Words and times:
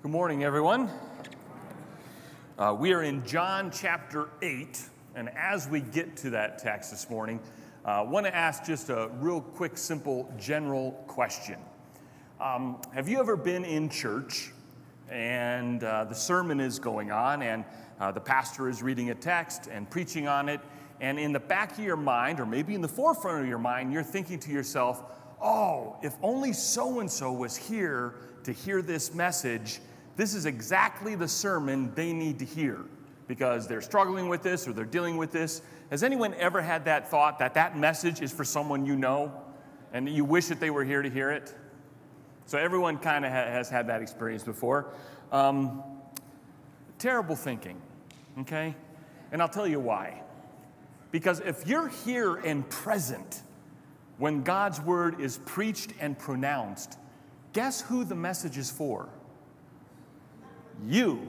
Good 0.00 0.12
morning, 0.12 0.44
everyone. 0.44 0.88
Uh, 2.56 2.76
we 2.78 2.92
are 2.92 3.02
in 3.02 3.26
John 3.26 3.72
chapter 3.72 4.28
8, 4.42 4.80
and 5.16 5.28
as 5.30 5.66
we 5.66 5.80
get 5.80 6.16
to 6.18 6.30
that 6.30 6.60
text 6.60 6.92
this 6.92 7.10
morning, 7.10 7.40
I 7.84 8.02
uh, 8.02 8.04
want 8.04 8.24
to 8.24 8.32
ask 8.32 8.64
just 8.64 8.90
a 8.90 9.10
real 9.18 9.40
quick, 9.40 9.76
simple, 9.76 10.32
general 10.38 10.92
question. 11.08 11.56
Um, 12.40 12.80
have 12.94 13.08
you 13.08 13.18
ever 13.18 13.36
been 13.36 13.64
in 13.64 13.88
church 13.88 14.52
and 15.10 15.82
uh, 15.82 16.04
the 16.04 16.14
sermon 16.14 16.60
is 16.60 16.78
going 16.78 17.10
on, 17.10 17.42
and 17.42 17.64
uh, 17.98 18.12
the 18.12 18.20
pastor 18.20 18.68
is 18.68 18.84
reading 18.84 19.10
a 19.10 19.16
text 19.16 19.66
and 19.66 19.90
preaching 19.90 20.28
on 20.28 20.48
it, 20.48 20.60
and 21.00 21.18
in 21.18 21.32
the 21.32 21.40
back 21.40 21.72
of 21.72 21.80
your 21.80 21.96
mind, 21.96 22.38
or 22.38 22.46
maybe 22.46 22.76
in 22.76 22.82
the 22.82 22.88
forefront 22.88 23.42
of 23.42 23.48
your 23.48 23.58
mind, 23.58 23.92
you're 23.92 24.04
thinking 24.04 24.38
to 24.38 24.52
yourself, 24.52 25.02
oh, 25.42 25.96
if 26.04 26.14
only 26.22 26.52
so 26.52 27.00
and 27.00 27.10
so 27.10 27.32
was 27.32 27.56
here 27.56 28.14
to 28.44 28.52
hear 28.52 28.82
this 28.82 29.14
message, 29.14 29.80
this 30.16 30.34
is 30.34 30.46
exactly 30.46 31.14
the 31.14 31.28
sermon 31.28 31.92
they 31.94 32.12
need 32.12 32.38
to 32.40 32.44
hear 32.44 32.84
because 33.28 33.68
they're 33.68 33.82
struggling 33.82 34.28
with 34.28 34.42
this 34.42 34.66
or 34.66 34.72
they're 34.72 34.84
dealing 34.84 35.16
with 35.16 35.30
this. 35.30 35.62
Has 35.90 36.02
anyone 36.02 36.34
ever 36.34 36.60
had 36.60 36.86
that 36.86 37.08
thought 37.08 37.38
that 37.38 37.54
that 37.54 37.78
message 37.78 38.20
is 38.20 38.32
for 38.32 38.44
someone 38.44 38.84
you 38.84 38.96
know 38.96 39.32
and 39.92 40.08
you 40.08 40.24
wish 40.24 40.46
that 40.46 40.60
they 40.60 40.70
were 40.70 40.84
here 40.84 41.02
to 41.02 41.10
hear 41.10 41.30
it? 41.30 41.54
So 42.46 42.58
everyone 42.58 42.98
kind 42.98 43.24
of 43.24 43.30
ha- 43.30 43.44
has 43.44 43.68
had 43.68 43.88
that 43.88 44.00
experience 44.00 44.42
before. 44.42 44.92
Um, 45.30 45.82
terrible 46.98 47.36
thinking, 47.36 47.80
okay? 48.40 48.74
And 49.30 49.42
I'll 49.42 49.48
tell 49.48 49.66
you 49.66 49.80
why. 49.80 50.22
Because 51.10 51.40
if 51.40 51.66
you're 51.66 51.88
here 51.88 52.36
and 52.36 52.68
present 52.68 53.42
when 54.18 54.42
God's 54.42 54.80
word 54.80 55.20
is 55.20 55.38
preached 55.46 55.92
and 56.00 56.18
pronounced, 56.18 56.98
guess 57.52 57.80
who 57.80 58.04
the 58.04 58.14
message 58.14 58.58
is 58.58 58.70
for? 58.70 59.08
you. 60.86 61.28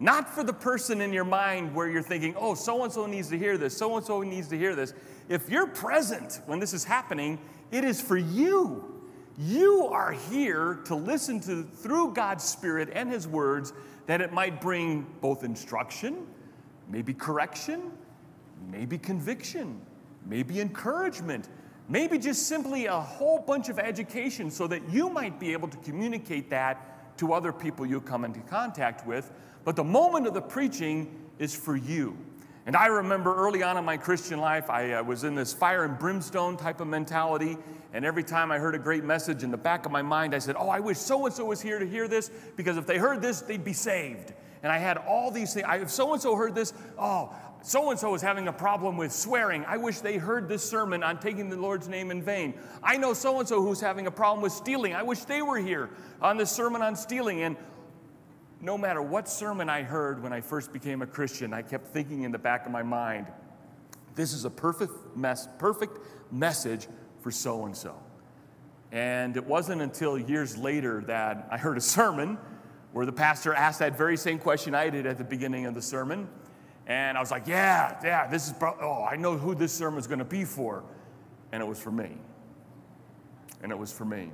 Not 0.00 0.28
for 0.32 0.44
the 0.44 0.52
person 0.52 1.00
in 1.00 1.12
your 1.12 1.24
mind 1.24 1.74
where 1.74 1.88
you're 1.88 2.02
thinking, 2.02 2.34
oh, 2.38 2.54
so 2.54 2.84
and 2.84 2.92
so 2.92 3.06
needs 3.06 3.28
to 3.30 3.38
hear 3.38 3.58
this, 3.58 3.76
so 3.76 3.96
and 3.96 4.06
so 4.06 4.22
needs 4.22 4.48
to 4.48 4.58
hear 4.58 4.76
this. 4.76 4.94
If 5.28 5.50
you're 5.50 5.66
present 5.66 6.40
when 6.46 6.60
this 6.60 6.72
is 6.72 6.84
happening, 6.84 7.38
it 7.72 7.84
is 7.84 8.00
for 8.00 8.16
you. 8.16 8.94
You 9.36 9.86
are 9.86 10.12
here 10.12 10.80
to 10.84 10.94
listen 10.94 11.40
to 11.40 11.64
through 11.64 12.12
God's 12.12 12.44
Spirit 12.44 12.90
and 12.92 13.10
His 13.10 13.26
words 13.26 13.72
that 14.06 14.20
it 14.20 14.32
might 14.32 14.60
bring 14.60 15.06
both 15.20 15.42
instruction, 15.42 16.26
maybe 16.88 17.12
correction, 17.12 17.90
maybe 18.70 18.98
conviction, 18.98 19.80
maybe 20.26 20.60
encouragement, 20.60 21.48
maybe 21.88 22.18
just 22.18 22.46
simply 22.46 22.86
a 22.86 23.00
whole 23.00 23.38
bunch 23.38 23.68
of 23.68 23.78
education 23.78 24.50
so 24.50 24.66
that 24.66 24.88
you 24.90 25.08
might 25.08 25.40
be 25.40 25.52
able 25.52 25.68
to 25.68 25.76
communicate 25.78 26.50
that 26.50 27.16
to 27.18 27.32
other 27.32 27.52
people 27.52 27.84
you 27.84 28.00
come 28.00 28.24
into 28.24 28.40
contact 28.40 29.06
with, 29.06 29.32
but 29.64 29.74
the 29.74 29.84
moment 29.84 30.26
of 30.26 30.34
the 30.34 30.40
preaching 30.40 31.28
is 31.38 31.54
for 31.54 31.76
you. 31.76 32.16
And 32.68 32.76
I 32.76 32.86
remember 32.86 33.34
early 33.34 33.62
on 33.62 33.78
in 33.78 33.84
my 33.84 33.96
Christian 33.96 34.40
life, 34.40 34.68
I 34.68 34.92
uh, 34.92 35.02
was 35.02 35.24
in 35.24 35.34
this 35.34 35.54
fire 35.54 35.84
and 35.84 35.98
brimstone 35.98 36.58
type 36.58 36.82
of 36.82 36.86
mentality. 36.86 37.56
And 37.94 38.04
every 38.04 38.22
time 38.22 38.52
I 38.52 38.58
heard 38.58 38.74
a 38.74 38.78
great 38.78 39.04
message 39.04 39.42
in 39.42 39.50
the 39.50 39.56
back 39.56 39.86
of 39.86 39.92
my 39.92 40.02
mind, 40.02 40.34
I 40.34 40.38
said, 40.38 40.54
Oh, 40.58 40.68
I 40.68 40.78
wish 40.78 40.98
so 40.98 41.24
and 41.24 41.34
so 41.34 41.46
was 41.46 41.62
here 41.62 41.78
to 41.78 41.88
hear 41.88 42.06
this 42.08 42.30
because 42.56 42.76
if 42.76 42.86
they 42.86 42.98
heard 42.98 43.22
this, 43.22 43.40
they'd 43.40 43.64
be 43.64 43.72
saved. 43.72 44.34
And 44.62 44.70
I 44.70 44.76
had 44.76 44.98
all 44.98 45.30
these 45.30 45.54
things. 45.54 45.64
I, 45.66 45.76
if 45.78 45.90
so 45.90 46.12
and 46.12 46.20
so 46.20 46.36
heard 46.36 46.54
this, 46.54 46.74
oh, 46.98 47.34
so 47.62 47.90
and 47.90 47.98
so 47.98 48.14
is 48.14 48.22
having 48.22 48.48
a 48.48 48.52
problem 48.52 48.96
with 48.96 49.12
swearing. 49.12 49.64
I 49.66 49.76
wish 49.76 49.98
they 50.00 50.16
heard 50.16 50.48
this 50.48 50.68
sermon 50.68 51.02
on 51.02 51.18
taking 51.18 51.48
the 51.50 51.56
Lord's 51.56 51.88
name 51.88 52.10
in 52.10 52.22
vain. 52.22 52.54
I 52.82 52.96
know 52.96 53.14
so 53.14 53.40
and 53.40 53.48
so 53.48 53.62
who's 53.62 53.80
having 53.80 54.06
a 54.06 54.10
problem 54.10 54.42
with 54.42 54.52
stealing. 54.52 54.94
I 54.94 55.02
wish 55.02 55.20
they 55.20 55.42
were 55.42 55.58
here 55.58 55.90
on 56.22 56.36
this 56.36 56.50
sermon 56.50 56.82
on 56.82 56.96
stealing. 56.96 57.42
And 57.42 57.56
no 58.60 58.78
matter 58.78 59.02
what 59.02 59.28
sermon 59.28 59.68
I 59.68 59.82
heard 59.82 60.22
when 60.22 60.32
I 60.32 60.40
first 60.40 60.72
became 60.72 61.02
a 61.02 61.06
Christian, 61.06 61.52
I 61.52 61.62
kept 61.62 61.88
thinking 61.88 62.22
in 62.22 62.32
the 62.32 62.38
back 62.38 62.64
of 62.64 62.72
my 62.72 62.82
mind, 62.82 63.26
this 64.14 64.32
is 64.32 64.44
a 64.44 64.50
perfect 64.50 64.92
mess, 65.16 65.48
perfect 65.58 65.98
message 66.32 66.88
for 67.20 67.30
so 67.30 67.66
and 67.66 67.76
so. 67.76 67.94
And 68.90 69.36
it 69.36 69.44
wasn't 69.44 69.82
until 69.82 70.18
years 70.18 70.56
later 70.56 71.02
that 71.06 71.48
I 71.50 71.58
heard 71.58 71.76
a 71.76 71.80
sermon 71.80 72.38
where 72.92 73.04
the 73.04 73.12
pastor 73.12 73.52
asked 73.52 73.80
that 73.80 73.98
very 73.98 74.16
same 74.16 74.38
question 74.38 74.74
I 74.74 74.90
did 74.90 75.06
at 75.06 75.18
the 75.18 75.24
beginning 75.24 75.66
of 75.66 75.74
the 75.74 75.82
sermon. 75.82 76.28
And 76.88 77.18
I 77.18 77.20
was 77.20 77.30
like, 77.30 77.46
yeah, 77.46 77.98
yeah, 78.02 78.26
this 78.26 78.48
is, 78.48 78.54
oh, 78.62 79.06
I 79.08 79.16
know 79.16 79.36
who 79.36 79.54
this 79.54 79.72
sermon 79.72 80.00
is 80.00 80.06
going 80.06 80.20
to 80.20 80.24
be 80.24 80.44
for. 80.44 80.82
And 81.52 81.62
it 81.62 81.66
was 81.66 81.78
for 81.78 81.90
me. 81.92 82.16
And 83.62 83.70
it 83.70 83.78
was 83.78 83.92
for 83.92 84.06
me. 84.06 84.30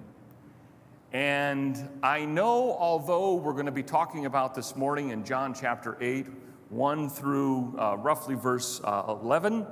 And 1.13 1.89
I 2.03 2.25
know, 2.25 2.77
although 2.79 3.35
we're 3.35 3.53
going 3.53 3.67
to 3.67 3.73
be 3.73 3.83
talking 3.83 4.27
about 4.27 4.55
this 4.55 4.77
morning 4.77 5.11
in 5.11 5.25
John 5.25 5.53
chapter 5.53 5.97
8, 6.01 6.27
1 6.71 7.11
through 7.11 7.77
uh, 7.79 7.97
roughly 7.97 8.37
verse 8.37 8.81
uh, 8.85 9.17
11, 9.21 9.67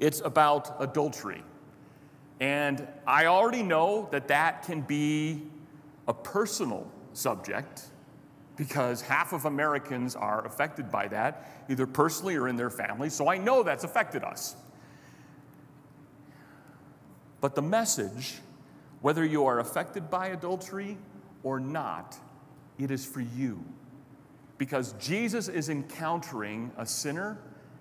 it's 0.00 0.20
about 0.20 0.76
adultery. 0.80 1.44
And 2.40 2.88
I 3.06 3.26
already 3.26 3.62
know 3.62 4.08
that 4.10 4.26
that 4.28 4.64
can 4.64 4.80
be 4.80 5.42
a 6.08 6.14
personal 6.14 6.90
subject 7.12 7.86
because 8.56 9.00
half 9.00 9.32
of 9.32 9.44
Americans 9.44 10.14
are 10.14 10.44
affected 10.46 10.90
by 10.90 11.08
that, 11.08 11.64
either 11.68 11.86
personally 11.86 12.36
or 12.36 12.48
in 12.48 12.56
their 12.56 12.70
families. 12.70 13.14
So 13.14 13.28
I 13.28 13.38
know 13.38 13.62
that's 13.62 13.84
affected 13.84 14.22
us. 14.24 14.56
But 17.40 17.54
the 17.54 17.62
message, 17.62 18.34
whether 19.00 19.24
you 19.24 19.46
are 19.46 19.58
affected 19.58 20.10
by 20.10 20.28
adultery 20.28 20.96
or 21.42 21.58
not, 21.58 22.16
it 22.78 22.90
is 22.90 23.04
for 23.04 23.20
you. 23.20 23.64
Because 24.58 24.92
Jesus 24.94 25.48
is 25.48 25.68
encountering 25.68 26.70
a 26.76 26.86
sinner 26.86 27.38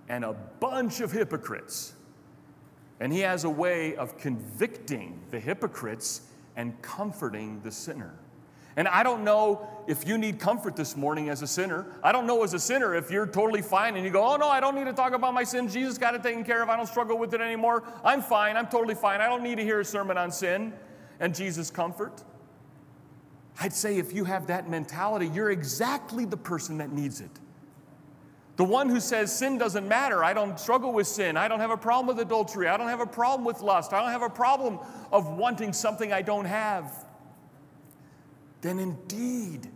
and 0.09 0.25
a 0.25 0.33
bunch 0.33 0.99
of 0.99 1.11
hypocrites. 1.11 1.93
And 2.99 3.13
he 3.13 3.19
has 3.19 3.43
a 3.43 3.49
way 3.49 3.95
of 3.95 4.17
convicting 4.17 5.19
the 5.31 5.39
hypocrites 5.39 6.21
and 6.55 6.79
comforting 6.81 7.61
the 7.61 7.71
sinner. 7.71 8.15
And 8.75 8.87
I 8.87 9.03
don't 9.03 9.23
know 9.23 9.67
if 9.87 10.07
you 10.07 10.17
need 10.17 10.39
comfort 10.39 10.75
this 10.75 10.95
morning 10.95 11.29
as 11.29 11.41
a 11.41 11.47
sinner. 11.47 11.85
I 12.03 12.11
don't 12.11 12.25
know 12.25 12.43
as 12.43 12.53
a 12.53 12.59
sinner 12.59 12.95
if 12.95 13.11
you're 13.11 13.27
totally 13.27 13.61
fine 13.61 13.95
and 13.95 14.05
you 14.05 14.11
go, 14.11 14.25
oh 14.25 14.37
no, 14.37 14.47
I 14.47 14.59
don't 14.59 14.75
need 14.75 14.85
to 14.85 14.93
talk 14.93 15.13
about 15.13 15.33
my 15.33 15.43
sin. 15.43 15.67
Jesus 15.67 15.97
got 15.97 16.15
it 16.15 16.23
taken 16.23 16.43
care 16.43 16.63
of. 16.63 16.69
I 16.69 16.77
don't 16.77 16.87
struggle 16.87 17.17
with 17.17 17.33
it 17.33 17.41
anymore. 17.41 17.83
I'm 18.03 18.21
fine. 18.21 18.55
I'm 18.55 18.67
totally 18.67 18.95
fine. 18.95 19.19
I 19.19 19.27
don't 19.27 19.43
need 19.43 19.55
to 19.55 19.63
hear 19.63 19.79
a 19.79 19.85
sermon 19.85 20.17
on 20.17 20.31
sin 20.31 20.73
and 21.19 21.35
Jesus' 21.35 21.69
comfort. 21.69 22.23
I'd 23.59 23.73
say 23.73 23.97
if 23.97 24.13
you 24.13 24.23
have 24.23 24.47
that 24.47 24.69
mentality, 24.69 25.27
you're 25.27 25.51
exactly 25.51 26.25
the 26.25 26.37
person 26.37 26.77
that 26.77 26.91
needs 26.91 27.19
it. 27.19 27.31
The 28.55 28.63
one 28.63 28.89
who 28.89 28.99
says 28.99 29.35
sin 29.35 29.57
doesn't 29.57 29.87
matter. 29.87 30.23
I 30.23 30.33
don't 30.33 30.59
struggle 30.59 30.93
with 30.93 31.07
sin. 31.07 31.35
I 31.35 31.47
don't 31.47 31.59
have 31.59 31.71
a 31.71 31.77
problem 31.77 32.07
with 32.07 32.25
adultery. 32.25 32.67
I 32.67 32.77
don't 32.77 32.87
have 32.87 33.01
a 33.01 33.05
problem 33.05 33.45
with 33.45 33.61
lust. 33.61 33.91
I 33.91 34.01
don't 34.01 34.11
have 34.11 34.21
a 34.21 34.29
problem 34.29 34.79
of 35.11 35.27
wanting 35.37 35.73
something 35.73 36.13
I 36.13 36.21
don't 36.21 36.45
have 36.45 37.05
then 38.61 38.79
indeed 38.79 39.67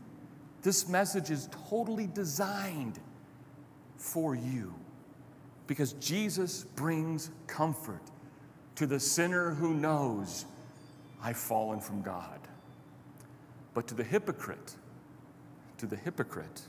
this 0.62 0.88
message 0.88 1.30
is 1.30 1.50
totally 1.70 2.08
designed 2.08 3.00
for 3.98 4.36
you 4.36 4.74
because 5.68 5.94
Jesus 5.94 6.64
brings 6.76 7.32
comfort 7.48 8.02
to 8.76 8.86
the 8.86 9.00
sinner 9.00 9.52
who 9.52 9.74
knows 9.74 10.46
I've 11.22 11.38
fallen 11.38 11.80
from 11.80 12.02
God. 12.02 12.40
But 13.74 13.88
to 13.88 13.96
the 13.96 14.04
hypocrite, 14.04 14.76
to 15.78 15.86
the 15.86 15.96
hypocrite, 15.96 16.62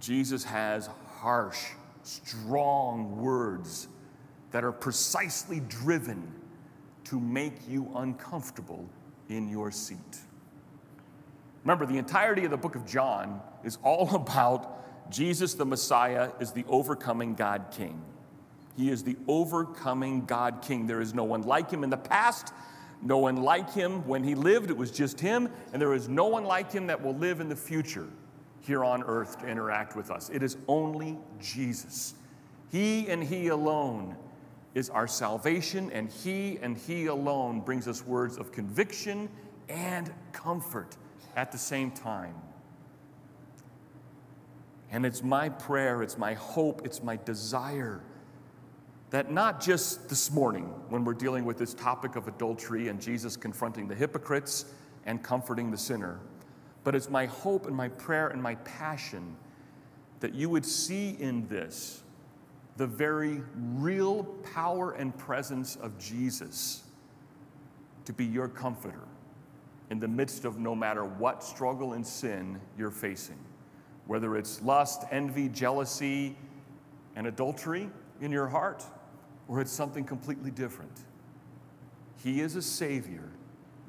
Jesus 0.00 0.44
has 0.44 0.88
harsh, 1.18 1.66
strong 2.02 3.20
words 3.20 3.88
that 4.50 4.64
are 4.64 4.72
precisely 4.72 5.60
driven 5.60 6.32
to 7.04 7.20
make 7.20 7.54
you 7.68 7.90
uncomfortable 7.96 8.88
in 9.28 9.48
your 9.48 9.70
seat. 9.70 10.18
Remember, 11.68 11.84
the 11.84 11.98
entirety 11.98 12.46
of 12.46 12.50
the 12.50 12.56
book 12.56 12.76
of 12.76 12.86
John 12.86 13.42
is 13.62 13.76
all 13.82 14.14
about 14.14 15.10
Jesus 15.10 15.52
the 15.52 15.66
Messiah 15.66 16.30
is 16.40 16.50
the 16.50 16.64
overcoming 16.66 17.34
God 17.34 17.66
King. 17.70 18.00
He 18.74 18.88
is 18.88 19.04
the 19.04 19.18
overcoming 19.28 20.24
God 20.24 20.62
King. 20.62 20.86
There 20.86 21.02
is 21.02 21.12
no 21.12 21.24
one 21.24 21.42
like 21.42 21.70
him 21.70 21.84
in 21.84 21.90
the 21.90 21.98
past, 21.98 22.54
no 23.02 23.18
one 23.18 23.42
like 23.42 23.70
him 23.74 24.06
when 24.08 24.24
he 24.24 24.34
lived, 24.34 24.70
it 24.70 24.78
was 24.78 24.90
just 24.90 25.20
him, 25.20 25.50
and 25.74 25.82
there 25.82 25.92
is 25.92 26.08
no 26.08 26.24
one 26.24 26.44
like 26.44 26.72
him 26.72 26.86
that 26.86 27.02
will 27.02 27.16
live 27.16 27.38
in 27.38 27.50
the 27.50 27.56
future 27.56 28.08
here 28.62 28.82
on 28.82 29.02
earth 29.02 29.38
to 29.40 29.46
interact 29.46 29.94
with 29.94 30.10
us. 30.10 30.30
It 30.30 30.42
is 30.42 30.56
only 30.68 31.18
Jesus. 31.38 32.14
He 32.72 33.08
and 33.08 33.22
He 33.22 33.48
alone 33.48 34.16
is 34.74 34.88
our 34.88 35.06
salvation, 35.06 35.90
and 35.92 36.10
He 36.10 36.58
and 36.62 36.78
He 36.78 37.06
alone 37.06 37.60
brings 37.60 37.86
us 37.86 38.06
words 38.06 38.38
of 38.38 38.52
conviction 38.52 39.28
and 39.68 40.10
comfort 40.32 40.96
at 41.36 41.52
the 41.52 41.58
same 41.58 41.90
time. 41.90 42.34
And 44.90 45.04
it's 45.04 45.22
my 45.22 45.48
prayer, 45.48 46.02
it's 46.02 46.16
my 46.16 46.34
hope, 46.34 46.82
it's 46.84 47.02
my 47.02 47.16
desire 47.16 48.02
that 49.10 49.30
not 49.30 49.60
just 49.60 50.08
this 50.08 50.30
morning, 50.30 50.64
when 50.90 51.04
we're 51.04 51.14
dealing 51.14 51.44
with 51.44 51.56
this 51.56 51.72
topic 51.72 52.16
of 52.16 52.28
adultery 52.28 52.88
and 52.88 53.00
Jesus 53.00 53.36
confronting 53.36 53.88
the 53.88 53.94
hypocrites 53.94 54.66
and 55.06 55.22
comforting 55.22 55.70
the 55.70 55.78
sinner, 55.78 56.20
But 56.84 56.94
it's 56.94 57.10
my 57.10 57.26
hope 57.26 57.66
and 57.66 57.76
my 57.76 57.88
prayer 57.88 58.28
and 58.28 58.42
my 58.42 58.54
passion 58.56 59.36
that 60.20 60.34
you 60.34 60.48
would 60.48 60.64
see 60.64 61.16
in 61.18 61.46
this 61.48 62.02
the 62.76 62.86
very 62.86 63.42
real 63.74 64.24
power 64.54 64.92
and 64.92 65.16
presence 65.18 65.76
of 65.76 65.98
Jesus 65.98 66.84
to 68.04 68.12
be 68.12 68.24
your 68.24 68.48
comforter 68.48 69.02
in 69.90 70.00
the 70.00 70.08
midst 70.08 70.44
of 70.44 70.58
no 70.58 70.74
matter 70.74 71.04
what 71.04 71.42
struggle 71.42 71.94
and 71.94 72.06
sin 72.06 72.60
you're 72.76 72.90
facing, 72.90 73.38
whether 74.06 74.36
it's 74.36 74.62
lust, 74.62 75.04
envy, 75.10 75.48
jealousy, 75.48 76.36
and 77.16 77.26
adultery 77.26 77.88
in 78.20 78.30
your 78.30 78.48
heart, 78.48 78.84
or 79.48 79.60
it's 79.60 79.72
something 79.72 80.04
completely 80.04 80.50
different. 80.50 81.04
He 82.22 82.40
is 82.40 82.56
a 82.56 82.62
Savior 82.62 83.30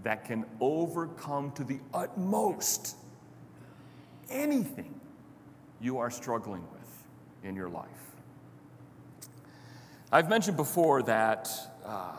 that 0.03 0.23
can 0.23 0.45
overcome 0.61 1.51
to 1.51 1.63
the 1.63 1.79
utmost 1.93 2.95
anything 4.29 4.99
you 5.81 5.97
are 5.97 6.09
struggling 6.09 6.61
with 6.71 7.03
in 7.43 7.55
your 7.55 7.69
life. 7.69 7.87
I've 10.11 10.29
mentioned 10.29 10.57
before 10.57 11.03
that 11.03 11.49
uh, 11.85 12.17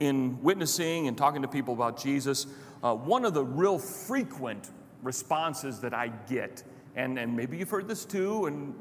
in 0.00 0.40
witnessing 0.42 1.08
and 1.08 1.16
talking 1.16 1.42
to 1.42 1.48
people 1.48 1.74
about 1.74 2.00
Jesus, 2.00 2.46
uh, 2.82 2.94
one 2.94 3.24
of 3.24 3.34
the 3.34 3.44
real 3.44 3.78
frequent 3.78 4.70
responses 5.02 5.80
that 5.80 5.94
I 5.94 6.08
get, 6.28 6.62
and, 6.94 7.18
and 7.18 7.34
maybe 7.34 7.56
you've 7.56 7.70
heard 7.70 7.88
this 7.88 8.04
too, 8.04 8.46
and 8.46 8.74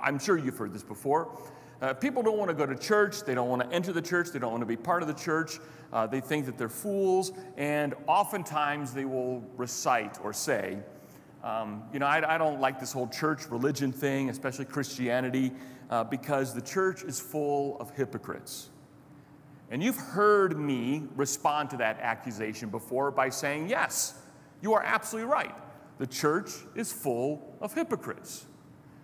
I'm 0.00 0.18
sure 0.18 0.36
you've 0.36 0.58
heard 0.58 0.72
this 0.72 0.82
before. 0.82 1.38
Uh, 1.82 1.92
people 1.92 2.22
don't 2.22 2.38
want 2.38 2.48
to 2.48 2.54
go 2.54 2.64
to 2.64 2.76
church. 2.76 3.24
They 3.24 3.34
don't 3.34 3.48
want 3.48 3.62
to 3.62 3.74
enter 3.74 3.92
the 3.92 4.00
church. 4.00 4.28
They 4.30 4.38
don't 4.38 4.52
want 4.52 4.62
to 4.62 4.66
be 4.66 4.76
part 4.76 5.02
of 5.02 5.08
the 5.08 5.14
church. 5.14 5.58
Uh, 5.92 6.06
they 6.06 6.20
think 6.20 6.46
that 6.46 6.56
they're 6.56 6.68
fools. 6.68 7.32
And 7.56 7.94
oftentimes 8.06 8.94
they 8.94 9.04
will 9.04 9.42
recite 9.56 10.18
or 10.22 10.32
say, 10.32 10.78
um, 11.42 11.82
you 11.92 11.98
know, 11.98 12.06
I, 12.06 12.36
I, 12.36 12.38
don't 12.38 12.60
like 12.60 12.78
this 12.78 12.92
whole 12.92 13.08
church 13.08 13.48
religion 13.50 13.90
thing, 13.90 14.30
especially 14.30 14.64
Christianity, 14.64 15.50
uh, 15.90 16.04
because 16.04 16.54
the 16.54 16.62
church 16.62 17.02
is 17.02 17.18
full 17.18 17.80
of 17.80 17.90
hypocrites. 17.96 18.70
And 19.72 19.82
you've 19.82 19.96
heard 19.96 20.58
me 20.58 21.04
respond 21.16 21.70
to 21.70 21.78
that 21.78 21.98
accusation 21.98 22.68
before 22.68 23.10
by 23.10 23.30
saying, 23.30 23.70
yes, 23.70 24.14
you 24.60 24.74
are 24.74 24.82
absolutely 24.82 25.32
right. 25.32 25.54
The 25.96 26.06
church 26.06 26.50
is 26.74 26.92
full 26.92 27.56
of 27.62 27.72
hypocrites. 27.72 28.44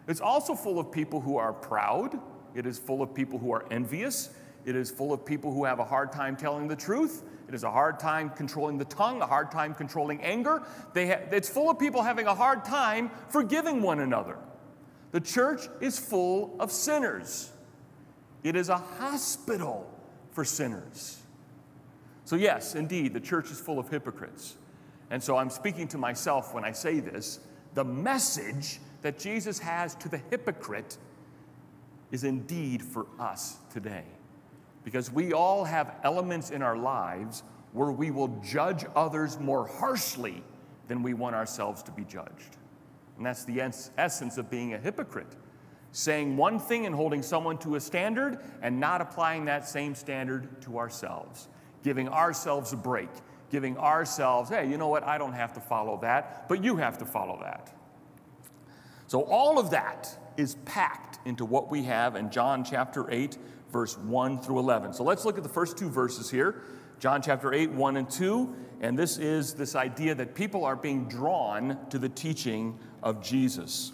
It's 0.07 0.21
also 0.21 0.55
full 0.55 0.79
of 0.79 0.93
people 0.93 1.23
who 1.23 1.39
are 1.39 1.55
proud, 1.55 2.21
it 2.55 2.67
is 2.67 2.79
full 2.79 3.01
of 3.01 3.15
people 3.15 3.39
who 3.39 3.51
are 3.51 3.65
envious, 3.71 4.29
it 4.67 4.77
is 4.77 4.91
full 4.91 5.11
of 5.11 5.25
people 5.25 5.55
who 5.55 5.65
have 5.65 5.79
a 5.79 5.85
hard 5.85 6.13
time 6.13 6.37
telling 6.37 6.69
the 6.69 6.77
truth. 6.77 7.23
It 7.49 7.55
is 7.55 7.65
a 7.65 7.71
hard 7.71 7.99
time 7.99 8.29
controlling 8.29 8.77
the 8.77 8.85
tongue, 8.85 9.23
a 9.23 9.27
hard 9.27 9.51
time 9.51 9.75
controlling 9.75 10.23
anger. 10.23 10.63
It's 10.95 11.49
full 11.49 11.71
of 11.71 11.79
people 11.79 12.03
having 12.03 12.27
a 12.27 12.35
hard 12.35 12.67
time 12.67 13.11
forgiving 13.29 13.81
one 13.81 14.01
another. 14.01 14.37
The 15.13 15.21
church 15.21 15.63
is 15.81 15.99
full 15.99 16.57
of 16.61 16.71
sinners. 16.71 17.51
It 18.43 18.55
is 18.55 18.69
a 18.69 18.77
hospital 18.77 19.91
for 20.39 20.45
sinners. 20.45 21.21
So, 22.25 22.37
yes, 22.37 22.77
indeed, 22.77 23.13
the 23.13 23.19
church 23.19 23.51
is 23.51 23.59
full 23.59 23.81
of 23.81 23.89
hypocrites. 23.89 24.57
And 25.11 25.21
so 25.21 25.37
I'm 25.37 25.51
speaking 25.51 25.89
to 25.89 25.99
myself 25.99 26.55
when 26.55 26.65
I 26.65 26.71
say 26.71 27.01
this. 27.01 27.41
The 27.75 27.83
message 27.83 28.79
that 29.03 29.19
Jesus 29.19 29.59
has 29.59 29.97
to 29.97 30.09
the 30.09 30.19
hypocrite 30.31 30.97
is 32.13 32.23
indeed 32.23 32.85
for 32.85 33.07
us 33.19 33.57
today. 33.73 34.05
Because 34.85 35.11
we 35.11 35.33
all 35.33 35.65
have 35.65 35.97
elements 36.05 36.51
in 36.51 36.63
our 36.63 36.77
lives 36.77 37.43
where 37.73 37.91
we 37.91 38.13
will 38.13 38.29
judge 38.41 38.85
others 38.95 39.41
more 39.41 39.67
harshly 39.67 40.45
than 40.87 41.03
we 41.03 41.15
want 41.15 41.35
ourselves 41.35 41.83
to 41.83 41.91
be 41.91 42.05
judged. 42.05 42.59
And 43.17 43.27
that's 43.27 43.45
the 43.45 43.61
essence 43.99 44.39
of 44.39 44.49
being 44.49 44.75
a 44.75 44.79
hypocrite 44.79 45.35
saying 45.93 46.37
one 46.37 46.59
thing 46.59 46.87
and 46.87 46.95
holding 46.95 47.23
someone 47.23 47.59
to 47.59 47.77
a 47.77 47.81
standard 47.81 48.39
and 48.63 48.79
not 48.79 49.01
applying 49.01 49.47
that 49.47 49.69
same 49.69 49.95
standard 49.95 50.61
to 50.63 50.79
ourselves, 50.79 51.49
giving 51.83 52.09
ourselves 52.09 52.73
a 52.73 52.77
break, 52.77 53.09
giving 53.51 53.77
ourselves, 53.79 54.51
hey, 54.51 54.69
you 54.69 54.77
know 54.77 54.89
what, 54.89 55.03
I 55.05 55.19
don't 55.19 55.33
have 55.33 55.53
to 55.55 55.61
follow 55.61 55.99
that, 56.03 56.49
but 56.49 56.63
you 56.63 56.77
have 56.77 56.99
to 56.99 57.05
follow 57.05 57.39
that. 57.43 57.73
So 59.07 59.23
all 59.23 59.59
of 59.59 59.71
that 59.71 60.17
is 60.37 60.57
packed 60.67 61.19
into 61.27 61.45
what 61.45 61.71
we 61.71 61.83
have 61.85 62.15
in 62.15 62.31
John 62.31 62.63
chapter 62.63 63.11
8, 63.11 63.39
verse 63.73 63.97
1 63.97 64.43
through 64.43 64.59
11. 64.59 64.93
So 64.93 65.03
let's 65.03 65.25
look 65.25 65.39
at 65.39 65.43
the 65.43 65.49
first 65.49 65.79
two 65.79 65.89
verses 65.89 66.31
here. 66.31 66.63
John 67.01 67.23
chapter 67.23 67.55
8, 67.55 67.71
1 67.71 67.97
and 67.97 68.11
2. 68.11 68.55
And 68.81 68.99
this 68.99 69.19
is 69.19 69.55
this 69.55 69.75
idea 69.75 70.15
that 70.15 70.35
people 70.35 70.65
are 70.65 70.77
being 70.77 71.09
drawn 71.09 71.79
to 71.91 71.99
the 71.99 72.09
teaching 72.09 72.79
of 73.03 73.23
Jesus. 73.23 73.93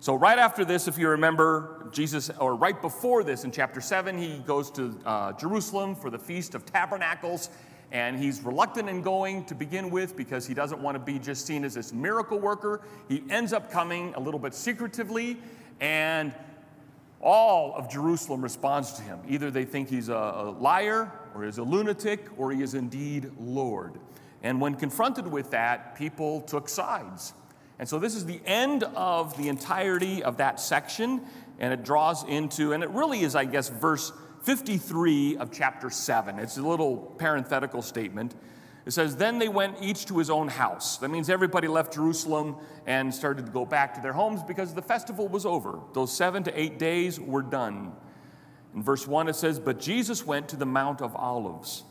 So, 0.00 0.14
right 0.14 0.38
after 0.38 0.64
this, 0.64 0.86
if 0.86 0.96
you 0.96 1.08
remember, 1.08 1.88
Jesus, 1.90 2.30
or 2.38 2.54
right 2.54 2.80
before 2.80 3.24
this 3.24 3.42
in 3.42 3.50
chapter 3.50 3.80
7, 3.80 4.16
he 4.16 4.38
goes 4.38 4.70
to 4.72 4.96
uh, 5.04 5.32
Jerusalem 5.32 5.96
for 5.96 6.08
the 6.08 6.18
Feast 6.18 6.54
of 6.54 6.64
Tabernacles. 6.64 7.50
And 7.90 8.16
he's 8.16 8.42
reluctant 8.42 8.88
in 8.88 9.02
going 9.02 9.44
to 9.46 9.56
begin 9.56 9.90
with 9.90 10.16
because 10.16 10.46
he 10.46 10.54
doesn't 10.54 10.80
want 10.80 10.94
to 10.94 10.98
be 11.00 11.18
just 11.18 11.46
seen 11.46 11.64
as 11.64 11.74
this 11.74 11.92
miracle 11.92 12.38
worker. 12.38 12.82
He 13.08 13.24
ends 13.28 13.52
up 13.52 13.72
coming 13.72 14.14
a 14.14 14.20
little 14.20 14.38
bit 14.38 14.54
secretively, 14.54 15.38
and 15.80 16.32
all 17.20 17.74
of 17.74 17.90
Jerusalem 17.90 18.42
responds 18.42 18.92
to 18.92 19.02
him. 19.02 19.18
Either 19.26 19.50
they 19.50 19.64
think 19.64 19.88
he's 19.88 20.10
a, 20.10 20.14
a 20.14 20.50
liar, 20.60 21.10
or 21.34 21.44
he's 21.44 21.58
a 21.58 21.62
lunatic, 21.62 22.28
or 22.36 22.52
he 22.52 22.62
is 22.62 22.74
indeed 22.74 23.32
Lord. 23.40 23.98
And 24.42 24.60
when 24.60 24.74
confronted 24.74 25.26
with 25.26 25.50
that, 25.50 25.96
people 25.96 26.42
took 26.42 26.68
sides. 26.68 27.32
And 27.78 27.88
so 27.88 27.98
this 27.98 28.14
is 28.14 28.26
the 28.26 28.40
end 28.44 28.82
of 28.82 29.36
the 29.36 29.48
entirety 29.48 30.22
of 30.22 30.38
that 30.38 30.60
section, 30.60 31.20
and 31.58 31.72
it 31.72 31.84
draws 31.84 32.24
into, 32.24 32.72
and 32.72 32.82
it 32.82 32.90
really 32.90 33.20
is, 33.20 33.36
I 33.36 33.44
guess, 33.44 33.68
verse 33.68 34.12
53 34.42 35.36
of 35.36 35.52
chapter 35.52 35.90
7. 35.90 36.38
It's 36.38 36.56
a 36.56 36.62
little 36.62 36.96
parenthetical 37.18 37.82
statement. 37.82 38.34
It 38.86 38.92
says, 38.92 39.16
Then 39.16 39.38
they 39.38 39.48
went 39.48 39.76
each 39.82 40.06
to 40.06 40.18
his 40.18 40.30
own 40.30 40.48
house. 40.48 40.98
That 40.98 41.10
means 41.10 41.28
everybody 41.28 41.68
left 41.68 41.94
Jerusalem 41.94 42.56
and 42.86 43.14
started 43.14 43.46
to 43.46 43.52
go 43.52 43.66
back 43.66 43.94
to 43.94 44.00
their 44.00 44.14
homes 44.14 44.42
because 44.42 44.74
the 44.74 44.82
festival 44.82 45.28
was 45.28 45.44
over. 45.44 45.80
Those 45.92 46.16
seven 46.16 46.42
to 46.44 46.58
eight 46.58 46.78
days 46.78 47.20
were 47.20 47.42
done. 47.42 47.92
In 48.74 48.82
verse 48.82 49.06
1, 49.06 49.28
it 49.28 49.36
says, 49.36 49.60
But 49.60 49.78
Jesus 49.78 50.24
went 50.24 50.48
to 50.48 50.56
the 50.56 50.66
Mount 50.66 51.02
of 51.02 51.14
Olives. 51.14 51.84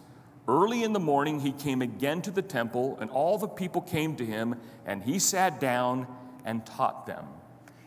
Early 0.47 0.83
in 0.83 0.93
the 0.93 0.99
morning, 0.99 1.41
he 1.41 1.51
came 1.51 1.81
again 1.81 2.21
to 2.21 2.31
the 2.31 2.41
temple, 2.41 2.97
and 3.01 3.09
all 3.09 3.37
the 3.37 3.47
people 3.47 3.81
came 3.81 4.15
to 4.15 4.25
him, 4.25 4.55
and 4.85 5.03
he 5.03 5.19
sat 5.19 5.59
down 5.59 6.07
and 6.45 6.65
taught 6.65 7.05
them. 7.05 7.25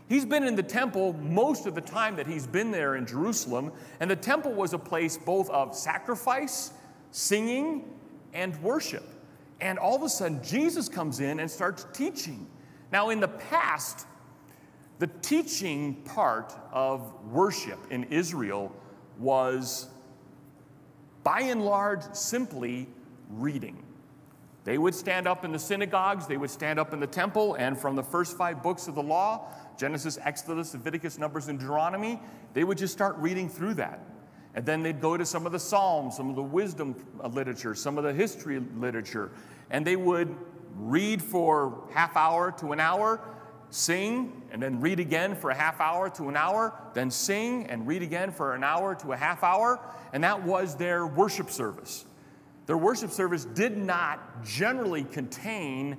He's 0.09 0.27
been 0.27 0.45
in 0.45 0.57
the 0.57 0.63
temple 0.63 1.15
most 1.15 1.67
of 1.67 1.75
the 1.75 1.81
time 1.81 2.17
that 2.17 2.27
he's 2.27 2.47
been 2.47 2.71
there 2.71 2.97
in 2.97 3.07
Jerusalem, 3.07 3.73
and 4.01 4.11
the 4.11 4.17
temple 4.17 4.53
was 4.53 4.75
a 4.75 4.79
place 4.79 5.17
both 5.17 5.49
of 5.51 5.75
sacrifice, 5.75 6.73
singing, 7.13 7.85
and 8.35 8.61
worship. 8.63 9.05
And 9.61 9.79
all 9.79 9.97
of 9.97 10.03
a 10.03 10.09
sudden, 10.09 10.43
Jesus 10.43 10.89
comes 10.89 11.21
in 11.21 11.41
and 11.41 11.51
starts 11.51 11.87
teaching. 11.93 12.47
Now, 12.93 13.11
in 13.11 13.21
the 13.21 13.29
past, 13.29 14.07
the 14.99 15.07
teaching 15.07 15.95
part 16.03 16.53
of 16.73 17.13
worship 17.31 17.79
in 17.91 18.05
Israel 18.05 18.75
was 19.19 19.89
by 21.23 21.41
and 21.43 21.65
large, 21.65 22.03
simply 22.13 22.89
reading. 23.29 23.85
They 24.65 24.79
would 24.79 24.95
stand 24.95 25.27
up 25.27 25.45
in 25.45 25.53
the 25.53 25.59
synagogues, 25.59 26.27
they 26.27 26.37
would 26.37 26.51
stand 26.51 26.79
up 26.79 26.93
in 26.93 27.01
the 27.01 27.07
temple, 27.07 27.55
and 27.55 27.79
from 27.79 27.97
the 27.97 28.03
first 28.03 28.37
five 28.37 28.63
books 28.63 28.89
of 28.89 28.95
the 28.95 29.03
law 29.03 29.49
Genesis, 29.79 30.19
Exodus, 30.23 30.75
Leviticus, 30.75 31.17
Numbers, 31.19 31.49
and 31.49 31.59
Deuteronomy 31.59 32.21
they 32.53 32.65
would 32.65 32.79
just 32.79 32.93
start 32.93 33.17
reading 33.19 33.49
through 33.49 33.75
that. 33.75 34.01
And 34.55 34.67
then 34.67 34.83
they'd 34.83 35.01
go 35.01 35.17
to 35.17 35.25
some 35.25 35.47
of 35.47 35.53
the 35.53 35.61
Psalms, 35.61 36.17
some 36.17 36.29
of 36.29 36.37
the 36.37 36.43
wisdom 36.43 36.97
literature, 37.33 37.75
some 37.75 37.97
of 37.99 38.05
the 38.05 38.13
history 38.13 38.61
literature, 38.77 39.31
and 39.71 39.87
they 39.87 39.97
would 39.97 40.35
read 40.75 41.23
for 41.23 41.89
half 41.93 42.17
hour 42.17 42.53
to 42.53 42.73
an 42.73 42.81
hour 42.81 43.21
sing 43.71 44.43
and 44.51 44.63
then 44.63 44.81
read 44.81 45.01
again 45.01 45.35
for 45.35 45.51
a 45.51 45.55
half 45.55 45.81
hour 45.81 46.11
to 46.11 46.29
an 46.29 46.37
hour, 46.37 46.75
then 46.95 47.11
sing 47.11 47.67
and 47.67 47.87
read 47.87 48.03
again 48.03 48.33
for 48.33 48.55
an 48.55 48.65
hour 48.65 48.95
to 48.97 49.13
a 49.13 49.17
half 49.17 49.43
hour, 49.43 49.81
and 50.13 50.23
that 50.25 50.43
was 50.43 50.77
their 50.77 51.07
worship 51.07 51.51
service. 51.51 52.05
Their 52.67 52.79
worship 52.79 53.11
service 53.11 53.45
did 53.45 53.77
not 53.77 54.45
generally 54.45 55.05
contain 55.05 55.97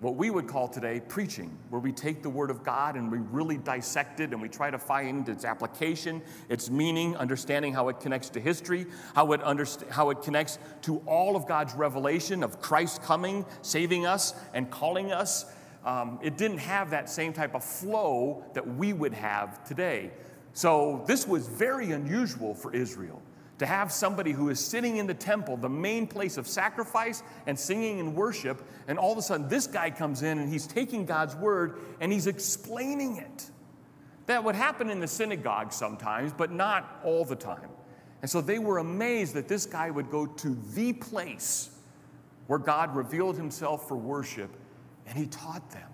what 0.00 0.14
we 0.14 0.30
would 0.30 0.46
call 0.46 0.68
today 0.68 1.00
preaching, 1.08 1.58
where 1.70 1.80
we 1.80 1.90
take 1.90 2.22
the 2.22 2.30
Word 2.30 2.50
of 2.50 2.62
God 2.62 2.94
and 2.94 3.10
we 3.10 3.18
really 3.18 3.56
dissect 3.56 4.20
it 4.20 4.32
and 4.32 4.40
we 4.40 4.48
try 4.48 4.70
to 4.70 4.78
find 4.78 5.28
its 5.28 5.44
application, 5.44 6.22
its 6.48 6.70
meaning, 6.70 7.16
understanding 7.16 7.74
how 7.74 7.88
it 7.88 7.98
connects 7.98 8.28
to 8.30 8.40
history, 8.40 8.86
how 9.16 9.32
it, 9.32 9.40
underst- 9.40 9.88
how 9.90 10.10
it 10.10 10.22
connects 10.22 10.60
to 10.82 10.98
all 10.98 11.34
of 11.34 11.48
God's 11.48 11.74
revelation 11.74 12.44
of 12.44 12.60
Christ 12.60 13.02
coming, 13.02 13.44
saving 13.62 14.06
us, 14.06 14.34
and 14.54 14.70
calling 14.70 15.10
us 15.10 15.46
um, 15.88 16.18
it 16.22 16.36
didn't 16.36 16.58
have 16.58 16.90
that 16.90 17.08
same 17.08 17.32
type 17.32 17.54
of 17.54 17.64
flow 17.64 18.44
that 18.52 18.76
we 18.76 18.92
would 18.92 19.14
have 19.14 19.64
today. 19.64 20.10
So 20.52 21.02
this 21.06 21.26
was 21.26 21.48
very 21.48 21.92
unusual 21.92 22.52
for 22.52 22.74
Israel 22.74 23.22
to 23.58 23.64
have 23.64 23.90
somebody 23.90 24.32
who 24.32 24.50
is 24.50 24.60
sitting 24.60 24.98
in 24.98 25.06
the 25.06 25.14
temple, 25.14 25.56
the 25.56 25.68
main 25.68 26.06
place 26.06 26.36
of 26.36 26.46
sacrifice 26.46 27.22
and 27.46 27.58
singing 27.58 28.00
and 28.00 28.14
worship, 28.14 28.62
and 28.86 28.98
all 28.98 29.12
of 29.12 29.18
a 29.18 29.22
sudden 29.22 29.48
this 29.48 29.66
guy 29.66 29.90
comes 29.90 30.22
in 30.22 30.38
and 30.38 30.52
he's 30.52 30.66
taking 30.66 31.06
God's 31.06 31.34
word 31.34 31.78
and 32.00 32.12
he's 32.12 32.26
explaining 32.26 33.16
it. 33.16 33.50
That 34.26 34.44
would 34.44 34.56
happen 34.56 34.90
in 34.90 35.00
the 35.00 35.08
synagogue 35.08 35.72
sometimes, 35.72 36.34
but 36.34 36.52
not 36.52 37.00
all 37.02 37.24
the 37.24 37.34
time. 37.34 37.70
And 38.20 38.30
so 38.30 38.42
they 38.42 38.58
were 38.58 38.76
amazed 38.76 39.32
that 39.34 39.48
this 39.48 39.64
guy 39.64 39.88
would 39.88 40.10
go 40.10 40.26
to 40.26 40.58
the 40.74 40.92
place 40.92 41.70
where 42.46 42.58
God 42.58 42.94
revealed 42.94 43.38
himself 43.38 43.88
for 43.88 43.96
worship 43.96 44.50
and 45.08 45.18
he 45.18 45.26
taught 45.26 45.70
them. 45.70 45.90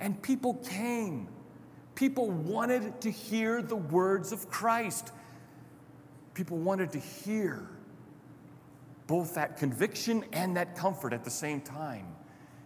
And 0.00 0.20
people 0.22 0.54
came. 0.54 1.28
People 1.94 2.30
wanted 2.30 3.00
to 3.00 3.10
hear 3.10 3.60
the 3.60 3.76
words 3.76 4.32
of 4.32 4.48
Christ 4.48 5.12
people 6.38 6.56
wanted 6.56 6.92
to 6.92 7.00
hear 7.00 7.68
both 9.08 9.34
that 9.34 9.56
conviction 9.56 10.24
and 10.32 10.56
that 10.56 10.76
comfort 10.76 11.12
at 11.12 11.24
the 11.24 11.30
same 11.30 11.60
time 11.60 12.06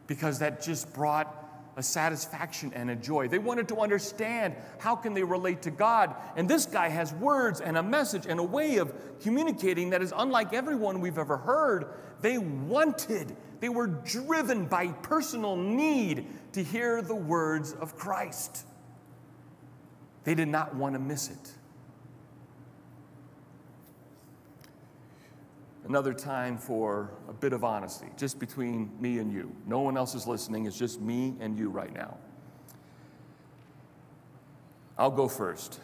because 0.07 0.41
that 0.41 0.63
just 0.63 0.93
brought 0.93 1.42
a 1.77 1.83
satisfaction 1.83 2.73
and 2.75 2.91
a 2.91 2.97
joy. 2.97 3.29
They 3.29 3.39
wanted 3.39 3.69
to 3.69 3.79
understand 3.79 4.55
how 4.79 4.95
can 4.95 5.15
they 5.15 5.23
relate 5.23 5.63
to 5.63 5.71
God? 5.71 6.15
And 6.37 6.49
this 6.49 6.67
guy 6.67 6.89
has 6.89 7.13
words 7.15 7.61
and 7.61 7.79
a 7.79 7.83
message 7.83 8.27
and 8.27 8.39
a 8.39 8.45
way 8.45 8.77
of 8.77 8.93
communicating 9.21 9.91
that 9.91 10.03
is 10.03 10.13
unlike 10.17 10.53
everyone 10.53 11.01
we've 11.01 11.19
ever 11.19 11.39
heard. 11.39 11.87
They 12.21 12.39
wanted, 12.39 13.35
they 13.61 13.69
were 13.69 13.87
driven 13.87 14.67
by 14.67 14.89
personal 14.89 15.57
need 15.57 16.27
to 16.53 16.63
hear 16.63 17.01
the 17.01 17.15
words 17.15 17.73
of 17.73 17.97
Christ. 17.97 18.67
They 20.25 20.35
did 20.35 20.49
not 20.49 20.75
want 20.75 20.95
to 20.95 21.01
miss 21.01 21.31
it. 21.31 21.55
Another 25.85 26.15
time 26.15 26.57
for 26.57 27.11
a 27.29 27.33
bit 27.33 27.53
of 27.53 27.65
honesty, 27.65 28.07
just 28.17 28.39
between 28.39 28.91
me 29.01 29.19
and 29.19 29.33
you. 29.33 29.55
No 29.67 29.81
one 29.81 29.97
else 29.97 30.15
is 30.15 30.27
listening, 30.27 30.67
it's 30.67 30.79
just 30.79 31.01
me 31.01 31.35
and 31.41 31.59
you 31.59 31.69
right 31.71 31.93
now. 31.93 32.17
I'll 34.97 35.11
go 35.11 35.29
first. 35.29 35.81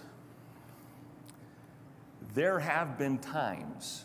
There 2.34 2.60
have 2.60 2.98
been 2.98 3.18
times 3.18 4.04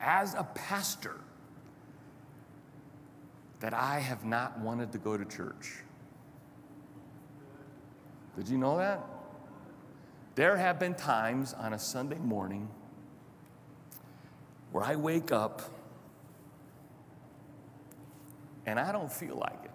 as 0.00 0.34
a 0.34 0.44
pastor 0.44 1.20
that 3.60 3.74
I 3.74 3.98
have 3.98 4.24
not 4.24 4.60
wanted 4.60 4.92
to 4.92 4.98
go 4.98 5.16
to 5.16 5.24
church. 5.24 5.76
Did 8.36 8.48
you 8.48 8.58
know 8.58 8.76
that? 8.78 9.04
There 10.34 10.56
have 10.56 10.78
been 10.78 10.94
times 10.94 11.54
on 11.54 11.72
a 11.72 11.78
Sunday 11.78 12.18
morning 12.18 12.68
where 14.72 14.84
I 14.84 14.96
wake 14.96 15.32
up 15.32 15.62
and 18.66 18.78
I 18.78 18.92
don't 18.92 19.10
feel 19.10 19.36
like 19.36 19.64
it. 19.64 19.70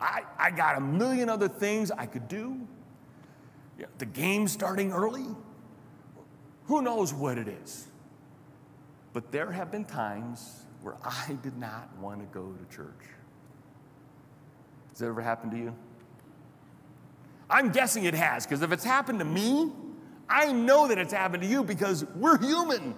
I, 0.00 0.22
I 0.38 0.50
got 0.50 0.78
a 0.78 0.80
million 0.80 1.28
other 1.28 1.48
things 1.48 1.90
I 1.90 2.06
could 2.06 2.28
do. 2.28 2.66
The 3.98 4.06
game's 4.06 4.52
starting 4.52 4.92
early. 4.92 5.26
Who 6.66 6.82
knows 6.82 7.12
what 7.12 7.38
it 7.38 7.48
is? 7.48 7.88
But 9.12 9.32
there 9.32 9.50
have 9.50 9.70
been 9.70 9.84
times 9.84 10.62
where 10.82 10.94
I 11.04 11.36
did 11.42 11.56
not 11.58 11.94
want 11.98 12.20
to 12.20 12.26
go 12.26 12.52
to 12.52 12.74
church. 12.76 13.04
Has 14.90 14.98
that 14.98 15.06
ever 15.06 15.20
happened 15.20 15.52
to 15.52 15.58
you? 15.58 15.74
I'm 17.48 17.72
guessing 17.72 18.04
it 18.04 18.14
has, 18.14 18.46
because 18.46 18.62
if 18.62 18.70
it's 18.70 18.84
happened 18.84 19.18
to 19.18 19.24
me, 19.24 19.72
I 20.28 20.52
know 20.52 20.86
that 20.86 20.98
it's 20.98 21.12
happened 21.12 21.42
to 21.42 21.48
you 21.48 21.64
because 21.64 22.04
we're 22.14 22.38
human. 22.38 22.94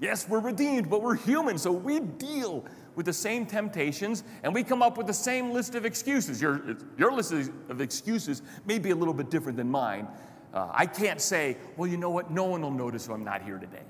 Yes, 0.00 0.28
we're 0.28 0.40
redeemed, 0.40 0.88
but 0.88 1.02
we're 1.02 1.16
human, 1.16 1.58
so 1.58 1.72
we 1.72 2.00
deal 2.00 2.64
with 2.94 3.06
the 3.06 3.12
same 3.12 3.46
temptations 3.46 4.24
and 4.42 4.54
we 4.54 4.62
come 4.62 4.82
up 4.82 4.96
with 4.96 5.06
the 5.06 5.14
same 5.14 5.52
list 5.52 5.74
of 5.74 5.84
excuses. 5.84 6.40
Your, 6.40 6.76
your 6.96 7.12
list 7.12 7.32
of 7.32 7.80
excuses 7.80 8.42
may 8.66 8.78
be 8.78 8.90
a 8.90 8.94
little 8.94 9.14
bit 9.14 9.30
different 9.30 9.56
than 9.56 9.70
mine. 9.70 10.08
Uh, 10.52 10.68
I 10.72 10.86
can't 10.86 11.20
say, 11.20 11.56
well, 11.76 11.88
you 11.88 11.96
know 11.96 12.10
what, 12.10 12.30
no 12.30 12.44
one 12.44 12.62
will 12.62 12.70
notice 12.70 13.06
if 13.06 13.12
I'm 13.12 13.24
not 13.24 13.42
here 13.42 13.58
today. 13.58 13.82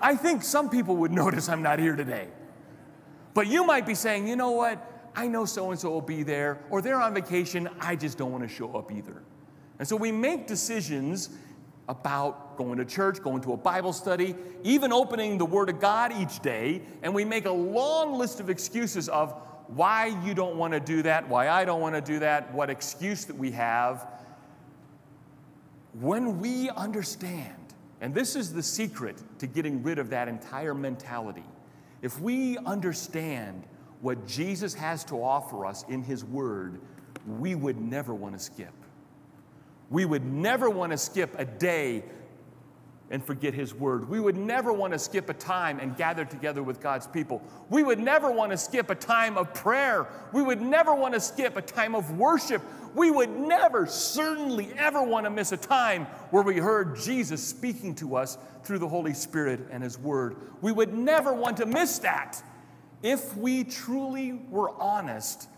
I 0.00 0.14
think 0.14 0.42
some 0.42 0.70
people 0.70 0.96
would 0.96 1.12
notice 1.22 1.48
I'm 1.48 1.62
not 1.62 1.78
here 1.78 1.96
today. 1.96 2.28
But 3.34 3.48
you 3.48 3.64
might 3.66 3.86
be 3.86 3.94
saying, 3.94 4.26
you 4.26 4.36
know 4.36 4.52
what, 4.52 5.10
I 5.14 5.28
know 5.28 5.44
so 5.44 5.70
and 5.70 5.78
so 5.78 5.90
will 5.90 6.00
be 6.00 6.22
there, 6.22 6.58
or 6.70 6.80
they're 6.82 7.00
on 7.00 7.14
vacation, 7.14 7.68
I 7.80 7.96
just 7.96 8.18
don't 8.18 8.32
want 8.32 8.42
to 8.42 8.48
show 8.48 8.74
up 8.76 8.92
either. 8.92 9.22
And 9.78 9.86
so 9.86 9.96
we 9.96 10.10
make 10.10 10.46
decisions 10.46 11.30
about 11.88 12.56
going 12.56 12.78
to 12.78 12.84
church, 12.84 13.22
going 13.22 13.40
to 13.42 13.52
a 13.52 13.56
Bible 13.56 13.92
study, 13.92 14.34
even 14.64 14.92
opening 14.92 15.38
the 15.38 15.44
Word 15.44 15.68
of 15.68 15.80
God 15.80 16.12
each 16.12 16.40
day, 16.40 16.82
and 17.02 17.14
we 17.14 17.24
make 17.24 17.46
a 17.46 17.50
long 17.50 18.14
list 18.14 18.40
of 18.40 18.50
excuses 18.50 19.08
of 19.08 19.34
why 19.68 20.06
you 20.24 20.34
don't 20.34 20.56
want 20.56 20.72
to 20.72 20.80
do 20.80 21.02
that, 21.02 21.28
why 21.28 21.48
I 21.48 21.64
don't 21.64 21.80
want 21.80 21.94
to 21.94 22.00
do 22.00 22.18
that, 22.20 22.52
what 22.54 22.70
excuse 22.70 23.24
that 23.26 23.36
we 23.36 23.50
have. 23.52 24.06
When 26.00 26.40
we 26.40 26.70
understand, 26.70 27.54
and 28.00 28.14
this 28.14 28.36
is 28.36 28.52
the 28.52 28.62
secret 28.62 29.16
to 29.38 29.46
getting 29.46 29.82
rid 29.82 29.98
of 29.98 30.10
that 30.10 30.28
entire 30.28 30.74
mentality, 30.74 31.44
if 32.02 32.20
we 32.20 32.58
understand 32.58 33.64
what 34.00 34.26
Jesus 34.26 34.74
has 34.74 35.04
to 35.04 35.22
offer 35.22 35.64
us 35.64 35.84
in 35.88 36.02
His 36.02 36.24
Word, 36.24 36.80
we 37.38 37.54
would 37.54 37.80
never 37.80 38.14
want 38.14 38.34
to 38.34 38.38
skip. 38.38 38.72
We 39.90 40.04
would 40.04 40.24
never 40.24 40.68
want 40.68 40.92
to 40.92 40.98
skip 40.98 41.34
a 41.38 41.44
day 41.44 42.02
and 43.10 43.24
forget 43.24 43.54
His 43.54 43.72
word. 43.72 44.08
We 44.08 44.18
would 44.18 44.36
never 44.36 44.72
want 44.72 44.92
to 44.92 44.98
skip 44.98 45.30
a 45.30 45.34
time 45.34 45.78
and 45.78 45.96
gather 45.96 46.24
together 46.24 46.62
with 46.62 46.80
God's 46.80 47.06
people. 47.06 47.40
We 47.70 47.84
would 47.84 48.00
never 48.00 48.30
want 48.30 48.50
to 48.50 48.58
skip 48.58 48.90
a 48.90 48.96
time 48.96 49.38
of 49.38 49.54
prayer. 49.54 50.08
We 50.32 50.42
would 50.42 50.60
never 50.60 50.92
want 50.92 51.14
to 51.14 51.20
skip 51.20 51.56
a 51.56 51.62
time 51.62 51.94
of 51.94 52.18
worship. 52.18 52.62
We 52.94 53.12
would 53.12 53.30
never, 53.30 53.86
certainly, 53.86 54.72
ever 54.76 55.02
want 55.02 55.24
to 55.24 55.30
miss 55.30 55.52
a 55.52 55.56
time 55.56 56.06
where 56.30 56.42
we 56.42 56.56
heard 56.56 56.96
Jesus 56.96 57.46
speaking 57.46 57.94
to 57.96 58.16
us 58.16 58.38
through 58.64 58.80
the 58.80 58.88
Holy 58.88 59.14
Spirit 59.14 59.60
and 59.70 59.84
His 59.84 59.98
word. 59.98 60.36
We 60.60 60.72
would 60.72 60.92
never 60.92 61.32
want 61.32 61.58
to 61.58 61.66
miss 61.66 62.00
that 62.00 62.42
if 63.02 63.36
we 63.36 63.62
truly 63.62 64.32
were 64.32 64.70
honest 64.80 65.48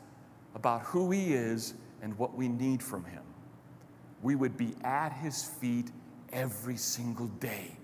about 0.54 0.82
who 0.82 1.11
He 1.11 1.32
is 1.32 1.73
and 2.02 2.18
what 2.18 2.35
we 2.35 2.49
need 2.49 2.82
from 2.82 3.04
Him 3.06 3.23
we 4.22 4.34
would 4.34 4.56
be 4.56 4.75
at 4.82 5.12
his 5.12 5.44
feet 5.44 5.90
every 6.32 6.76
single 6.76 7.26
day, 7.26 7.76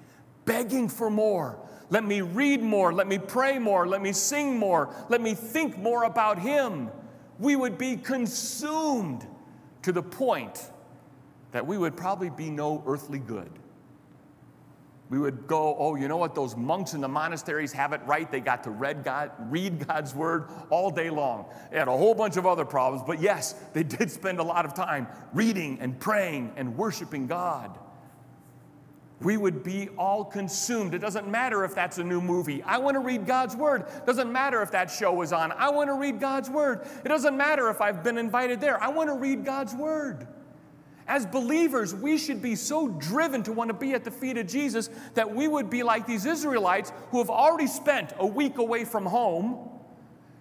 begging 0.45 0.89
for 0.89 1.11
more. 1.11 1.59
Let 1.91 2.05
me 2.05 2.23
read 2.23 2.63
more. 2.63 2.93
Let 2.93 3.07
me 3.07 3.19
pray 3.19 3.59
more. 3.59 3.87
Let 3.87 4.03
me 4.03 4.13
sing 4.13 4.59
more. 4.59 4.95
Let 5.09 5.21
me 5.21 5.35
think 5.35 5.79
more 5.79 6.05
about 6.05 6.39
him. 6.39 6.91
We 7.39 7.57
would 7.57 7.79
be 7.79 7.97
consumed 7.97 9.27
to 9.83 9.93
the 9.93 10.03
point 10.03 10.71
that 11.53 11.67
we 11.67 11.79
would 11.79 11.97
probably 11.97 12.31
be 12.31 12.51
no 12.51 12.83
earthly 12.87 13.19
good. 13.19 13.51
We 15.15 15.21
would 15.21 15.47
go, 15.47 15.77
oh, 15.79 15.95
you 15.95 16.09
know 16.09 16.17
what? 16.17 16.35
Those 16.35 16.57
monks 16.57 16.93
in 16.93 17.01
the 17.01 17.07
monasteries 17.07 17.73
have 17.73 17.93
it 17.93 18.01
right. 18.05 18.29
They 18.29 18.41
got 18.41 18.65
to 18.65 18.71
read, 18.71 19.05
God, 19.05 19.31
read 19.49 19.87
God's 19.87 20.13
word 20.13 20.49
all 20.71 20.91
day 20.91 21.09
long. 21.09 21.47
They 21.71 21.79
had 21.79 21.87
a 21.87 21.97
whole 21.97 22.17
bunch 22.17 22.37
of 22.37 22.47
other 22.47 22.65
problems, 22.65 23.05
but 23.07 23.21
yes, 23.21 23.53
they 23.75 23.85
did 23.85 24.11
spend 24.11 24.41
a 24.41 24.43
lot 24.43 24.65
of 24.65 24.75
time 24.75 25.07
reading 25.33 25.79
and 25.81 26.01
praying 26.01 26.55
and 26.57 26.77
worshiping 26.77 27.29
God. 27.29 27.79
We 29.21 29.37
would 29.37 29.63
be 29.63 29.89
all 29.97 30.25
consumed. 30.25 30.95
It 30.95 30.99
doesn't 30.99 31.29
matter 31.29 31.65
if 31.65 31.77
that's 31.77 31.99
a 31.99 32.05
new 32.05 32.21
movie. 32.21 32.65
I 32.65 32.79
want 32.79 32.97
to 32.97 33.01
read 33.01 33.25
God's 33.25 33.55
word. 33.55 33.87
Doesn't 34.07 34.33
matter 34.33 34.63
if 34.63 34.73
that 34.73 34.91
show 34.91 35.23
is 35.23 35.33
on. 35.33 35.53
I 35.53 35.71
want 35.71 35.91
to 35.91 35.95
read 35.95 36.19
God's 36.19 36.51
word. 36.51 36.89
It 37.05 37.09
doesn't 37.09 37.37
matter 37.37 37.71
if 37.71 37.81
I've 37.81 38.03
been 38.03 38.19
invited 38.19 38.61
there. 38.61 38.83
I 38.83 38.89
want 38.89 39.11
to 39.11 39.15
read 39.15 39.45
God's 39.45 39.77
word. 39.77 40.27
As 41.07 41.27
believers, 41.27 41.95
we 41.95 42.17
should 42.17 42.41
be 42.41 42.55
so 42.55 42.89
driven 42.89 43.43
to 43.43 43.53
want 43.53 43.69
to 43.69 43.75
be 43.75 43.93
at 43.93 44.05
the 44.05 44.11
feet 44.11 44.39
of 44.39 44.47
Jesus 44.47 44.89
that 45.15 45.35
we 45.35 45.49
would 45.49 45.69
be 45.69 45.83
like 45.83 46.07
these 46.07 46.25
Israelites 46.25 46.93
who 47.11 47.19
have 47.19 47.31
already 47.31 47.67
spent 47.67 48.15
a 48.19 48.27
week 48.27 48.57
away 48.59 48.85
from 48.85 49.05
home, 49.05 49.69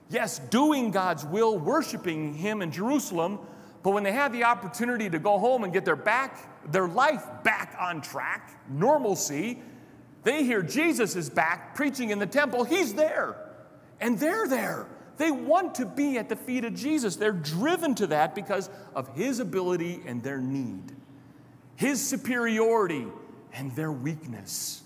yes, 0.09 0.39
doing 0.39 0.91
God's 0.91 1.25
will, 1.25 1.57
worshiping 1.57 2.33
Him 2.33 2.61
in 2.61 2.71
Jerusalem, 2.71 3.39
but 3.83 3.91
when 3.91 4.03
they 4.03 4.13
have 4.13 4.31
the 4.31 4.45
opportunity 4.45 5.09
to 5.09 5.19
go 5.19 5.37
home 5.37 5.65
and 5.65 5.73
get 5.73 5.83
their 5.83 5.97
back, 5.97 6.71
their 6.71 6.87
life 6.87 7.25
back 7.43 7.75
on 7.77 8.01
track, 8.01 8.57
normalcy, 8.69 9.61
they 10.23 10.45
hear 10.45 10.61
Jesus 10.61 11.17
is 11.17 11.29
back 11.29 11.75
preaching 11.75 12.09
in 12.09 12.19
the 12.19 12.25
temple. 12.25 12.63
He's 12.63 12.93
there, 12.93 13.35
and 13.99 14.17
they're 14.17 14.47
there. 14.47 14.87
They 15.17 15.31
want 15.31 15.75
to 15.75 15.85
be 15.85 16.17
at 16.17 16.29
the 16.29 16.35
feet 16.35 16.65
of 16.65 16.73
Jesus. 16.73 17.15
They're 17.15 17.31
driven 17.31 17.95
to 17.95 18.07
that 18.07 18.35
because 18.35 18.69
of 18.95 19.15
his 19.15 19.39
ability 19.39 20.01
and 20.05 20.23
their 20.23 20.39
need, 20.39 20.91
his 21.75 22.05
superiority 22.05 23.07
and 23.53 23.75
their 23.75 23.91
weakness. 23.91 24.81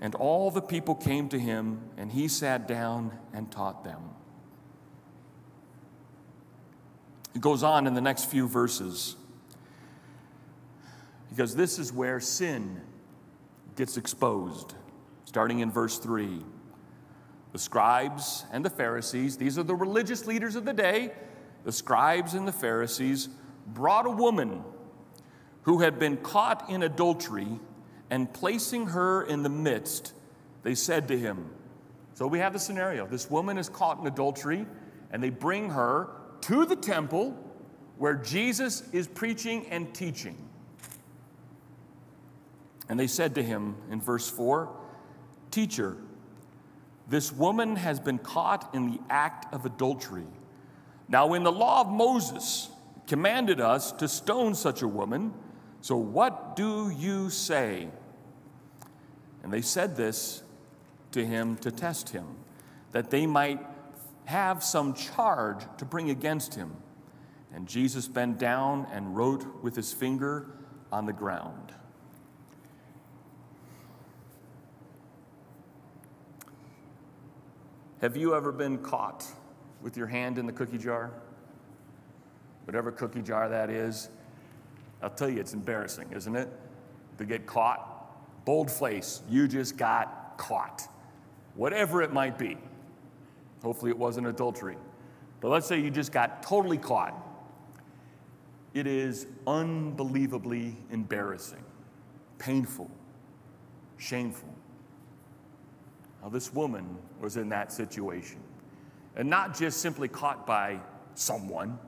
And 0.00 0.14
all 0.14 0.50
the 0.50 0.62
people 0.62 0.94
came 0.94 1.28
to 1.28 1.38
him, 1.38 1.82
and 1.96 2.10
he 2.10 2.26
sat 2.26 2.66
down 2.66 3.12
and 3.32 3.50
taught 3.52 3.84
them. 3.84 4.02
It 7.34 7.40
goes 7.40 7.62
on 7.62 7.86
in 7.86 7.94
the 7.94 8.00
next 8.00 8.24
few 8.24 8.48
verses. 8.48 9.16
because 11.30 11.54
this 11.54 11.78
is 11.78 11.92
where 11.92 12.18
sin 12.18 12.80
gets 13.76 13.96
exposed. 13.96 14.74
Starting 15.24 15.60
in 15.60 15.70
verse 15.70 15.96
3. 15.98 16.42
The 17.52 17.58
scribes 17.58 18.44
and 18.52 18.64
the 18.64 18.70
Pharisees, 18.70 19.36
these 19.36 19.58
are 19.58 19.62
the 19.62 19.74
religious 19.74 20.26
leaders 20.26 20.56
of 20.56 20.64
the 20.64 20.72
day, 20.72 21.12
the 21.64 21.72
scribes 21.72 22.34
and 22.34 22.46
the 22.46 22.52
Pharisees 22.52 23.28
brought 23.66 24.06
a 24.06 24.10
woman 24.10 24.64
who 25.62 25.80
had 25.80 25.98
been 25.98 26.16
caught 26.16 26.70
in 26.70 26.82
adultery, 26.82 27.58
and 28.08 28.32
placing 28.32 28.88
her 28.88 29.22
in 29.22 29.42
the 29.42 29.48
midst, 29.48 30.14
they 30.62 30.74
said 30.74 31.06
to 31.08 31.18
him, 31.18 31.50
So 32.14 32.26
we 32.26 32.38
have 32.38 32.52
the 32.52 32.58
scenario. 32.58 33.06
This 33.06 33.30
woman 33.30 33.58
is 33.58 33.68
caught 33.68 34.00
in 34.00 34.06
adultery, 34.06 34.66
and 35.12 35.22
they 35.22 35.30
bring 35.30 35.70
her 35.70 36.08
to 36.42 36.64
the 36.64 36.76
temple 36.76 37.36
where 37.98 38.14
Jesus 38.14 38.82
is 38.92 39.06
preaching 39.06 39.66
and 39.66 39.94
teaching. 39.94 40.36
And 42.88 42.98
they 42.98 43.06
said 43.06 43.34
to 43.36 43.42
him 43.42 43.76
in 43.90 44.00
verse 44.00 44.28
4 44.28 44.74
Teacher, 45.50 45.96
this 47.10 47.32
woman 47.32 47.74
has 47.74 47.98
been 47.98 48.18
caught 48.18 48.72
in 48.72 48.92
the 48.92 49.00
act 49.10 49.52
of 49.52 49.66
adultery. 49.66 50.28
Now, 51.08 51.34
in 51.34 51.42
the 51.42 51.50
law 51.50 51.80
of 51.80 51.88
Moses, 51.88 52.70
commanded 53.08 53.60
us 53.60 53.90
to 53.92 54.06
stone 54.06 54.54
such 54.54 54.80
a 54.80 54.88
woman. 54.88 55.34
So, 55.80 55.96
what 55.96 56.54
do 56.54 56.88
you 56.96 57.28
say? 57.28 57.88
And 59.42 59.52
they 59.52 59.60
said 59.60 59.96
this 59.96 60.44
to 61.10 61.26
him 61.26 61.56
to 61.56 61.72
test 61.72 62.10
him, 62.10 62.26
that 62.92 63.10
they 63.10 63.26
might 63.26 63.58
have 64.26 64.62
some 64.62 64.94
charge 64.94 65.64
to 65.78 65.84
bring 65.84 66.10
against 66.10 66.54
him. 66.54 66.76
And 67.52 67.66
Jesus 67.66 68.06
bent 68.06 68.38
down 68.38 68.86
and 68.92 69.16
wrote 69.16 69.64
with 69.64 69.74
his 69.74 69.92
finger 69.92 70.46
on 70.92 71.06
the 71.06 71.12
ground. 71.12 71.72
Have 78.00 78.16
you 78.16 78.34
ever 78.34 78.50
been 78.50 78.78
caught 78.78 79.26
with 79.82 79.94
your 79.94 80.06
hand 80.06 80.38
in 80.38 80.46
the 80.46 80.52
cookie 80.52 80.78
jar? 80.78 81.10
Whatever 82.64 82.90
cookie 82.90 83.20
jar 83.20 83.46
that 83.50 83.68
is, 83.68 84.08
I'll 85.02 85.10
tell 85.10 85.28
you, 85.28 85.38
it's 85.38 85.52
embarrassing, 85.52 86.10
isn't 86.12 86.34
it? 86.34 86.48
To 87.18 87.26
get 87.26 87.44
caught. 87.44 88.44
Bold 88.46 88.70
face, 88.70 89.20
you 89.28 89.46
just 89.46 89.76
got 89.76 90.38
caught. 90.38 90.88
Whatever 91.56 92.00
it 92.00 92.10
might 92.10 92.38
be. 92.38 92.56
Hopefully, 93.62 93.90
it 93.90 93.98
wasn't 93.98 94.26
adultery. 94.26 94.78
But 95.42 95.50
let's 95.50 95.66
say 95.66 95.78
you 95.78 95.90
just 95.90 96.10
got 96.10 96.42
totally 96.42 96.78
caught. 96.78 97.14
It 98.72 98.86
is 98.86 99.26
unbelievably 99.46 100.74
embarrassing, 100.90 101.64
painful, 102.38 102.90
shameful. 103.98 104.49
Now, 106.22 106.28
this 106.28 106.52
woman 106.52 106.96
was 107.20 107.36
in 107.36 107.48
that 107.50 107.72
situation. 107.72 108.38
And 109.16 109.28
not 109.28 109.56
just 109.56 109.80
simply 109.80 110.08
caught 110.08 110.46
by 110.46 110.80
someone, 111.14 111.78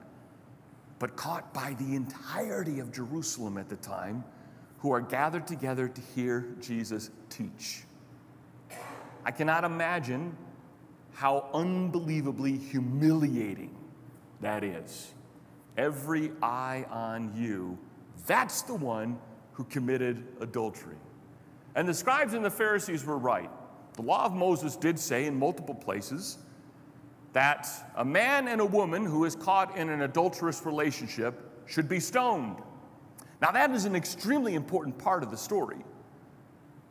but 0.98 1.16
caught 1.16 1.52
by 1.52 1.76
the 1.78 1.94
entirety 1.94 2.78
of 2.80 2.92
Jerusalem 2.92 3.58
at 3.58 3.68
the 3.68 3.76
time 3.76 4.24
who 4.78 4.92
are 4.92 5.00
gathered 5.00 5.46
together 5.46 5.88
to 5.88 6.00
hear 6.14 6.56
Jesus 6.60 7.10
teach. 7.28 7.84
I 9.24 9.30
cannot 9.30 9.64
imagine 9.64 10.36
how 11.14 11.48
unbelievably 11.54 12.56
humiliating 12.56 13.76
that 14.40 14.64
is. 14.64 15.12
Every 15.76 16.32
eye 16.42 16.84
on 16.90 17.32
you, 17.36 17.78
that's 18.26 18.62
the 18.62 18.74
one 18.74 19.18
who 19.52 19.64
committed 19.64 20.26
adultery. 20.40 20.96
And 21.74 21.88
the 21.88 21.94
scribes 21.94 22.34
and 22.34 22.44
the 22.44 22.50
Pharisees 22.50 23.04
were 23.04 23.18
right. 23.18 23.50
The 24.02 24.08
law 24.08 24.24
of 24.24 24.34
Moses 24.34 24.74
did 24.74 24.98
say 24.98 25.26
in 25.26 25.38
multiple 25.38 25.76
places 25.76 26.38
that 27.34 27.68
a 27.94 28.04
man 28.04 28.48
and 28.48 28.60
a 28.60 28.66
woman 28.66 29.04
who 29.04 29.24
is 29.24 29.36
caught 29.36 29.76
in 29.76 29.88
an 29.88 30.02
adulterous 30.02 30.66
relationship 30.66 31.62
should 31.66 31.88
be 31.88 32.00
stoned. 32.00 32.56
Now, 33.40 33.52
that 33.52 33.70
is 33.70 33.84
an 33.84 33.94
extremely 33.94 34.56
important 34.56 34.98
part 34.98 35.22
of 35.22 35.30
the 35.30 35.36
story. 35.36 35.84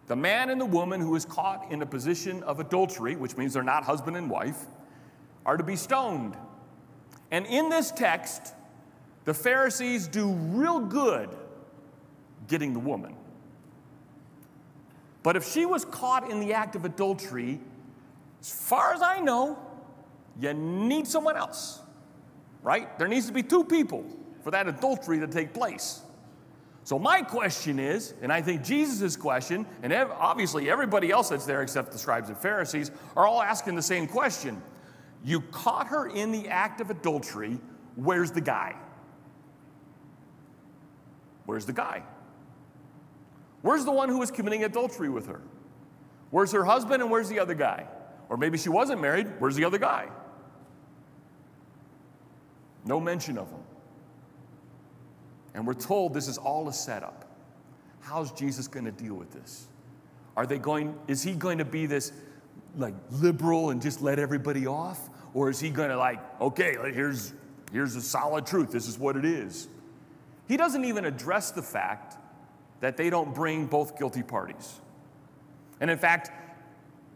The 0.08 0.16
man 0.16 0.50
and 0.50 0.62
the 0.62 0.66
woman 0.66 1.02
who 1.02 1.14
is 1.18 1.26
caught 1.26 1.70
in 1.70 1.82
a 1.82 1.86
position 1.86 2.44
of 2.44 2.62
adultery, 2.62 3.18
which 3.18 3.36
means 3.36 3.56
they're 3.56 3.62
not 3.62 3.84
husband 3.84 4.16
and 4.16 4.30
wife, 4.30 4.68
are 5.46 5.58
to 5.58 5.66
be 5.66 5.76
stoned. 5.76 6.38
And 7.30 7.46
in 7.46 7.68
this 7.68 7.92
text, 7.92 8.54
the 9.26 9.34
Pharisees 9.34 10.08
do 10.08 10.32
real 10.32 10.80
good 10.80 11.30
getting 12.48 12.72
the 12.72 12.80
woman. 12.80 13.18
But 15.24 15.36
if 15.36 15.48
she 15.48 15.66
was 15.66 15.86
caught 15.86 16.30
in 16.30 16.40
the 16.40 16.54
act 16.54 16.76
of 16.76 16.86
adultery, 16.86 17.60
as 18.40 18.50
far 18.50 18.94
as 18.94 19.02
I 19.02 19.20
know, 19.20 19.60
you 20.40 20.54
need 20.54 21.08
someone 21.08 21.38
else, 21.38 21.80
right? 22.64 22.98
There 22.98 23.08
needs 23.08 23.28
to 23.28 23.34
be 23.34 23.44
two 23.44 23.64
people 23.64 24.06
for 24.44 24.52
that 24.52 24.68
adultery 24.68 25.20
to 25.20 25.28
take 25.28 25.54
place. 25.54 26.02
So, 26.84 26.98
my 26.98 27.22
question 27.22 27.78
is, 27.78 28.16
and 28.24 28.34
I 28.34 28.42
think 28.42 28.64
Jesus' 28.64 29.16
question, 29.16 29.68
and 29.84 29.94
obviously 29.94 30.70
everybody 30.70 31.12
else 31.12 31.30
that's 31.30 31.46
there 31.46 31.62
except 31.62 31.92
the 31.92 32.00
scribes 32.00 32.30
and 32.30 32.38
Pharisees, 32.38 32.90
are 33.16 33.28
all 33.28 33.42
asking 33.42 33.76
the 33.76 33.84
same 33.84 34.08
question. 34.08 34.62
You 35.24 35.42
caught 35.42 35.88
her 35.88 36.08
in 36.08 36.32
the 36.32 36.50
act 36.50 36.82
of 36.82 36.90
adultery, 36.90 37.60
where's 37.96 38.32
the 38.32 38.42
guy? 38.42 38.76
Where's 41.46 41.68
the 41.68 41.74
guy? 41.74 42.04
Where's 43.62 43.86
the 43.86 43.92
one 43.92 44.10
who 44.10 44.18
was 44.18 44.32
committing 44.32 44.64
adultery 44.64 45.10
with 45.10 45.28
her? 45.28 45.42
Where's 46.32 46.52
her 46.52 46.64
husband 46.64 47.02
and 47.02 47.12
where's 47.12 47.30
the 47.30 47.40
other 47.40 47.54
guy? 47.54 47.86
Or 48.30 48.38
maybe 48.38 48.58
she 48.58 48.70
wasn't 48.70 49.02
married, 49.02 49.28
where's 49.40 49.56
the 49.56 49.66
other 49.66 49.78
guy? 49.78 50.08
No 52.86 53.00
mention 53.00 53.38
of 53.38 53.50
him. 53.50 53.60
And 55.54 55.68
we're 55.68 55.74
told 55.74 56.14
this 56.14 56.28
is 56.28 56.38
all 56.38 56.68
a 56.70 56.74
setup. 56.74 57.26
How's 58.00 58.32
Jesus 58.32 58.68
going 58.68 58.86
to 58.86 58.92
deal 58.92 59.14
with 59.14 59.32
this? 59.32 59.68
Are 60.36 60.46
they 60.46 60.58
going, 60.58 60.98
is 61.08 61.22
he 61.22 61.34
going 61.34 61.58
to 61.58 61.66
be 61.66 61.86
this 61.86 62.14
like 62.78 62.96
liberal 63.12 63.70
and 63.70 63.82
just 63.82 64.02
let 64.02 64.18
everybody 64.18 64.66
off? 64.66 65.10
Or 65.34 65.50
is 65.50 65.60
he 65.60 65.70
going 65.70 65.90
to 65.90 65.98
like, 65.98 66.20
okay, 66.42 66.76
here's, 66.94 67.34
here's 67.72 67.96
a 67.96 68.02
solid 68.02 68.46
truth. 68.46 68.72
This 68.72 68.88
is 68.88 68.98
what 68.98 69.16
it 69.18 69.26
is. 69.26 69.68
He 70.48 70.58
doesn't 70.58 70.86
even 70.86 71.06
address 71.06 71.52
the 71.52 71.62
fact 71.62 72.18
that 72.82 72.98
they 72.98 73.10
don't 73.10 73.34
bring 73.34 73.66
both 73.66 73.98
guilty 73.98 74.24
parties. 74.24 74.82
And 75.80 75.90
in 75.90 75.98
fact, 75.98 76.32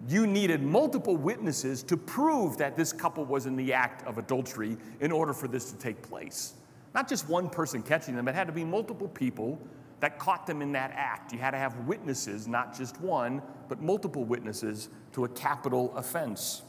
you 0.07 0.27
needed 0.27 0.61
multiple 0.61 1.17
witnesses 1.17 1.83
to 1.83 1.97
prove 1.97 2.57
that 2.57 2.75
this 2.75 2.93
couple 2.93 3.25
was 3.25 3.45
in 3.45 3.55
the 3.55 3.73
act 3.73 4.05
of 4.07 4.17
adultery 4.17 4.77
in 4.99 5.11
order 5.11 5.33
for 5.33 5.47
this 5.47 5.71
to 5.71 5.77
take 5.77 6.01
place. 6.01 6.53
Not 6.93 7.09
just 7.09 7.27
one 7.27 7.49
person 7.49 7.81
catching 7.81 8.15
them, 8.15 8.27
it 8.27 8.35
had 8.35 8.47
to 8.47 8.53
be 8.53 8.63
multiple 8.63 9.07
people 9.07 9.59
that 9.99 10.19
caught 10.19 10.45
them 10.45 10.61
in 10.61 10.71
that 10.73 10.91
act. 10.93 11.33
You 11.33 11.39
had 11.39 11.51
to 11.51 11.57
have 11.57 11.77
witnesses, 11.87 12.47
not 12.47 12.77
just 12.77 12.99
one, 13.01 13.41
but 13.67 13.81
multiple 13.81 14.23
witnesses 14.23 14.89
to 15.13 15.25
a 15.25 15.29
capital 15.29 15.93
offense. 15.95 16.61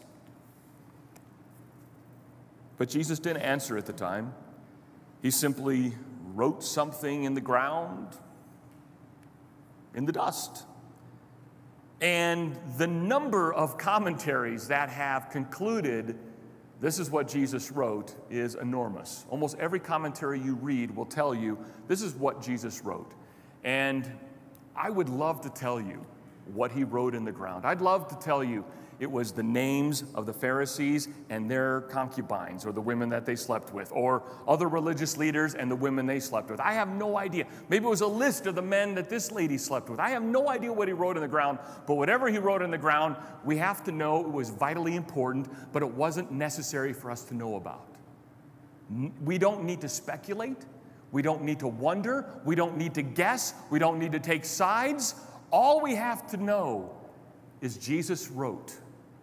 But 2.78 2.88
Jesus 2.88 3.18
didn't 3.18 3.42
answer 3.42 3.76
at 3.76 3.86
the 3.86 3.92
time. 3.92 4.34
He 5.22 5.30
simply 5.30 5.94
wrote 6.34 6.62
something 6.62 7.24
in 7.24 7.34
the 7.34 7.40
ground, 7.40 8.16
in 9.96 10.04
the 10.04 10.12
dust. 10.12 10.64
And 12.00 12.56
the 12.76 12.86
number 12.86 13.52
of 13.52 13.78
commentaries 13.78 14.68
that 14.68 14.90
have 14.90 15.30
concluded 15.30 16.16
this 16.78 16.98
is 16.98 17.10
what 17.10 17.26
Jesus 17.26 17.72
wrote 17.72 18.14
is 18.30 18.54
enormous. 18.54 19.24
Almost 19.30 19.58
every 19.58 19.80
commentary 19.80 20.38
you 20.38 20.56
read 20.56 20.94
will 20.94 21.06
tell 21.06 21.34
you 21.34 21.58
this 21.88 22.02
is 22.02 22.14
what 22.14 22.42
Jesus 22.42 22.82
wrote. 22.84 23.14
And 23.64 24.10
I 24.76 24.90
would 24.90 25.08
love 25.08 25.40
to 25.40 25.48
tell 25.48 25.80
you 25.80 26.04
what 26.52 26.70
he 26.70 26.84
wrote 26.84 27.14
in 27.14 27.24
the 27.24 27.32
ground. 27.32 27.64
I'd 27.64 27.80
love 27.80 28.08
to 28.08 28.16
tell 28.16 28.44
you 28.44 28.62
it 28.98 29.10
was 29.10 29.32
the 29.32 29.42
names 29.42 30.04
of 30.14 30.26
the 30.26 30.32
Pharisees 30.32 31.08
and 31.28 31.50
their 31.50 31.82
concubines, 31.82 32.64
or 32.64 32.72
the 32.72 32.80
women 32.80 33.08
that 33.10 33.26
they 33.26 33.36
slept 33.36 33.74
with, 33.74 33.92
or 33.92 34.22
other 34.48 34.68
religious 34.68 35.16
leaders 35.16 35.54
and 35.54 35.70
the 35.70 35.76
women 35.76 36.06
they 36.06 36.20
slept 36.20 36.50
with. 36.50 36.60
I 36.60 36.72
have 36.72 36.88
no 36.88 37.18
idea. 37.18 37.46
Maybe 37.68 37.84
it 37.84 37.88
was 37.88 38.00
a 38.00 38.06
list 38.06 38.46
of 38.46 38.54
the 38.54 38.62
men 38.62 38.94
that 38.94 39.08
this 39.10 39.30
lady 39.30 39.58
slept 39.58 39.90
with. 39.90 40.00
I 40.00 40.10
have 40.10 40.22
no 40.22 40.48
idea 40.48 40.72
what 40.72 40.88
he 40.88 40.94
wrote 40.94 41.16
in 41.16 41.22
the 41.22 41.28
ground, 41.28 41.58
but 41.86 41.96
whatever 41.96 42.28
he 42.28 42.38
wrote 42.38 42.62
in 42.62 42.70
the 42.70 42.78
ground, 42.78 43.16
we 43.44 43.56
have 43.58 43.84
to 43.84 43.92
know 43.92 44.20
it 44.20 44.32
was 44.32 44.50
vitally 44.50 44.96
important, 44.96 45.48
but 45.72 45.82
it 45.82 45.90
wasn't 45.90 46.30
necessary 46.30 46.92
for 46.92 47.10
us 47.10 47.22
to 47.24 47.34
know 47.34 47.56
about. 47.56 47.86
We 49.24 49.36
don't 49.36 49.64
need 49.64 49.80
to 49.82 49.88
speculate. 49.88 50.64
We 51.12 51.22
don't 51.22 51.42
need 51.42 51.58
to 51.60 51.68
wonder. 51.68 52.26
We 52.44 52.54
don't 52.54 52.76
need 52.76 52.94
to 52.94 53.02
guess. 53.02 53.54
We 53.70 53.78
don't 53.78 53.98
need 53.98 54.12
to 54.12 54.20
take 54.20 54.44
sides. 54.44 55.14
All 55.50 55.80
we 55.80 55.94
have 55.94 56.26
to 56.28 56.36
know 56.36 56.94
is 57.60 57.76
Jesus 57.76 58.28
wrote 58.30 58.76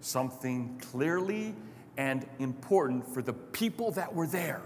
something 0.04 0.80
clearly 0.92 1.56
and 1.98 2.26
important 2.40 3.08
for 3.08 3.22
the 3.22 3.34
people 3.34 3.92
that 3.92 4.14
were 4.14 4.28
there. 4.28 4.62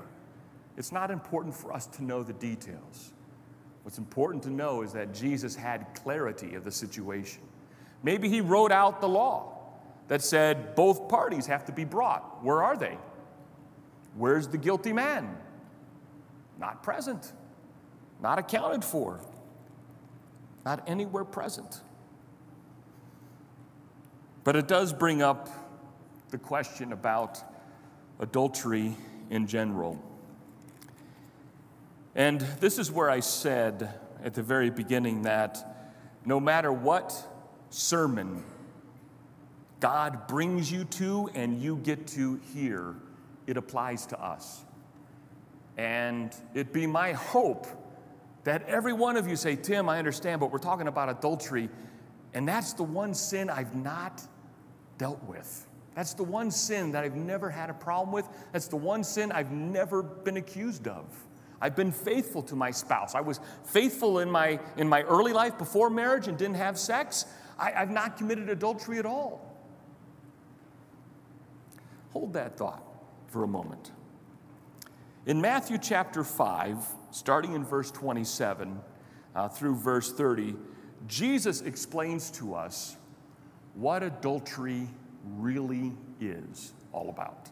It's 0.77 0.91
not 0.91 1.11
important 1.11 1.55
for 1.55 1.73
us 1.73 1.85
to 1.87 2.03
know 2.03 2.23
the 2.23 2.33
details. 2.33 3.11
What's 3.83 3.97
important 3.97 4.43
to 4.43 4.49
know 4.49 4.81
is 4.81 4.93
that 4.93 5.13
Jesus 5.13 5.55
had 5.55 5.87
clarity 5.95 6.55
of 6.55 6.63
the 6.63 6.71
situation. 6.71 7.41
Maybe 8.03 8.29
he 8.29 8.41
wrote 8.41 8.71
out 8.71 9.01
the 9.01 9.07
law 9.07 9.53
that 10.07 10.21
said 10.21 10.75
both 10.75 11.09
parties 11.09 11.45
have 11.47 11.65
to 11.65 11.71
be 11.71 11.83
brought. 11.83 12.43
Where 12.43 12.63
are 12.63 12.77
they? 12.77 12.97
Where's 14.15 14.47
the 14.47 14.57
guilty 14.57 14.93
man? 14.93 15.37
Not 16.59 16.83
present, 16.83 17.33
not 18.21 18.39
accounted 18.39 18.83
for, 18.83 19.19
not 20.65 20.83
anywhere 20.87 21.23
present. 21.23 21.81
But 24.47 24.55
it 24.55 24.69
does 24.69 24.93
bring 24.93 25.21
up 25.21 25.49
the 26.29 26.37
question 26.37 26.93
about 26.93 27.37
adultery 28.17 28.95
in 29.29 29.45
general. 29.45 30.01
And 32.15 32.39
this 32.61 32.79
is 32.79 32.89
where 32.89 33.09
I 33.09 33.19
said 33.19 33.99
at 34.23 34.35
the 34.35 34.43
very 34.43 34.69
beginning 34.69 35.23
that 35.23 35.89
no 36.23 36.39
matter 36.39 36.71
what 36.71 37.13
sermon 37.71 38.45
God 39.81 40.29
brings 40.29 40.71
you 40.71 40.85
to 40.85 41.29
and 41.33 41.61
you 41.61 41.75
get 41.75 42.07
to 42.07 42.39
hear, 42.53 42.95
it 43.47 43.57
applies 43.57 44.05
to 44.05 44.23
us. 44.23 44.63
And 45.75 46.33
it 46.53 46.71
be 46.71 46.87
my 46.87 47.11
hope 47.11 47.67
that 48.45 48.63
every 48.69 48.93
one 48.93 49.17
of 49.17 49.27
you 49.27 49.35
say, 49.35 49.57
Tim, 49.57 49.89
I 49.89 49.99
understand, 49.99 50.39
but 50.39 50.53
we're 50.53 50.59
talking 50.59 50.87
about 50.87 51.09
adultery, 51.09 51.67
and 52.33 52.47
that's 52.47 52.71
the 52.71 52.83
one 52.83 53.13
sin 53.13 53.49
I've 53.49 53.75
not 53.75 54.25
dealt 54.97 55.23
with. 55.23 55.67
That's 55.95 56.13
the 56.13 56.23
one 56.23 56.51
sin 56.51 56.91
that 56.91 57.03
I've 57.03 57.15
never 57.15 57.49
had 57.49 57.69
a 57.69 57.73
problem 57.73 58.11
with. 58.11 58.27
That's 58.51 58.67
the 58.67 58.75
one 58.75 59.03
sin 59.03 59.31
I've 59.31 59.51
never 59.51 60.03
been 60.03 60.37
accused 60.37 60.87
of. 60.87 61.05
I've 61.59 61.75
been 61.75 61.91
faithful 61.91 62.43
to 62.43 62.55
my 62.55 62.69
spouse. 62.69 63.15
I 63.15 63.21
was 63.21 63.39
faithful 63.63 64.19
in 64.19 64.29
my, 64.29 64.59
in 64.77 64.87
my 64.87 65.01
early 65.03 65.33
life 65.33 65.57
before 65.57 65.89
marriage 65.89 66.27
and 66.27 66.37
didn't 66.37 66.57
have 66.57 66.77
sex. 66.77 67.25
I, 67.57 67.73
I've 67.73 67.89
not 67.89 68.17
committed 68.17 68.49
adultery 68.49 68.99
at 68.99 69.05
all. 69.05 69.55
Hold 72.11 72.33
that 72.33 72.57
thought 72.57 72.83
for 73.27 73.43
a 73.43 73.47
moment. 73.47 73.91
In 75.25 75.41
Matthew 75.41 75.77
chapter 75.77 76.23
5, 76.23 76.77
starting 77.11 77.53
in 77.53 77.65
verse 77.65 77.91
27 77.91 78.79
uh, 79.35 79.49
through 79.49 79.75
verse 79.75 80.11
30, 80.11 80.55
Jesus 81.07 81.61
explains 81.61 82.29
to 82.31 82.53
us 82.53 82.96
what 83.77 84.03
adultery 84.03 84.87
really 85.23 85.93
is 86.19 86.73
all 86.91 87.09
about. 87.09 87.49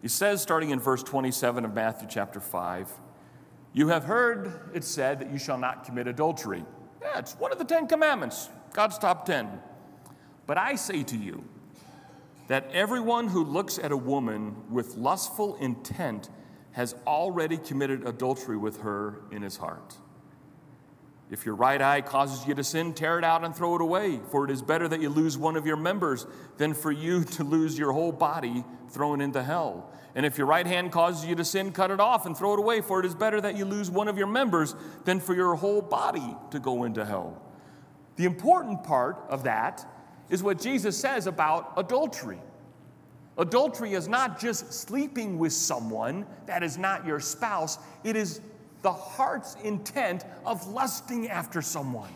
He 0.00 0.08
says, 0.08 0.40
starting 0.40 0.70
in 0.70 0.80
verse 0.80 1.02
27 1.02 1.64
of 1.64 1.74
Matthew 1.74 2.08
chapter 2.10 2.40
5, 2.40 2.90
You 3.72 3.88
have 3.88 4.04
heard 4.04 4.70
it 4.74 4.84
said 4.84 5.20
that 5.20 5.30
you 5.30 5.38
shall 5.38 5.58
not 5.58 5.84
commit 5.84 6.06
adultery. 6.06 6.64
Yeah, 7.00 7.18
it's 7.18 7.34
one 7.34 7.52
of 7.52 7.58
the 7.58 7.64
Ten 7.64 7.86
Commandments, 7.86 8.48
God's 8.72 8.98
top 8.98 9.26
ten. 9.26 9.48
But 10.46 10.58
I 10.58 10.74
say 10.74 11.02
to 11.04 11.16
you, 11.16 11.44
that 12.48 12.70
everyone 12.72 13.28
who 13.28 13.44
looks 13.44 13.78
at 13.78 13.92
a 13.92 13.96
woman 13.96 14.54
with 14.68 14.96
lustful 14.96 15.56
intent 15.56 16.28
has 16.72 16.94
already 17.06 17.56
committed 17.56 18.06
adultery 18.06 18.56
with 18.56 18.80
her 18.80 19.22
in 19.30 19.42
his 19.42 19.56
heart. 19.56 19.96
If 21.32 21.46
your 21.46 21.54
right 21.54 21.80
eye 21.80 22.02
causes 22.02 22.46
you 22.46 22.54
to 22.56 22.62
sin, 22.62 22.92
tear 22.92 23.18
it 23.18 23.24
out 23.24 23.42
and 23.42 23.56
throw 23.56 23.74
it 23.74 23.80
away, 23.80 24.20
for 24.30 24.44
it 24.44 24.50
is 24.50 24.60
better 24.60 24.86
that 24.86 25.00
you 25.00 25.08
lose 25.08 25.38
one 25.38 25.56
of 25.56 25.64
your 25.64 25.78
members 25.78 26.26
than 26.58 26.74
for 26.74 26.92
you 26.92 27.24
to 27.36 27.42
lose 27.42 27.78
your 27.78 27.92
whole 27.92 28.12
body 28.12 28.62
thrown 28.90 29.22
into 29.22 29.42
hell. 29.42 29.90
And 30.14 30.26
if 30.26 30.36
your 30.36 30.46
right 30.46 30.66
hand 30.66 30.92
causes 30.92 31.24
you 31.24 31.34
to 31.36 31.44
sin, 31.44 31.72
cut 31.72 31.90
it 31.90 32.00
off 32.00 32.26
and 32.26 32.36
throw 32.36 32.52
it 32.52 32.58
away, 32.58 32.82
for 32.82 33.00
it 33.00 33.06
is 33.06 33.14
better 33.14 33.40
that 33.40 33.56
you 33.56 33.64
lose 33.64 33.90
one 33.90 34.08
of 34.08 34.18
your 34.18 34.26
members 34.26 34.76
than 35.06 35.20
for 35.20 35.34
your 35.34 35.54
whole 35.54 35.80
body 35.80 36.36
to 36.50 36.60
go 36.60 36.84
into 36.84 37.02
hell. 37.02 37.40
The 38.16 38.26
important 38.26 38.84
part 38.84 39.24
of 39.30 39.44
that 39.44 39.86
is 40.28 40.42
what 40.42 40.60
Jesus 40.60 40.98
says 40.98 41.26
about 41.26 41.72
adultery. 41.78 42.40
Adultery 43.38 43.94
is 43.94 44.06
not 44.06 44.38
just 44.38 44.70
sleeping 44.70 45.38
with 45.38 45.54
someone 45.54 46.26
that 46.44 46.62
is 46.62 46.76
not 46.76 47.06
your 47.06 47.20
spouse, 47.20 47.78
it 48.04 48.16
is 48.16 48.42
the 48.82 48.92
heart's 48.92 49.56
intent 49.62 50.24
of 50.44 50.66
lusting 50.68 51.28
after 51.28 51.62
someone. 51.62 52.12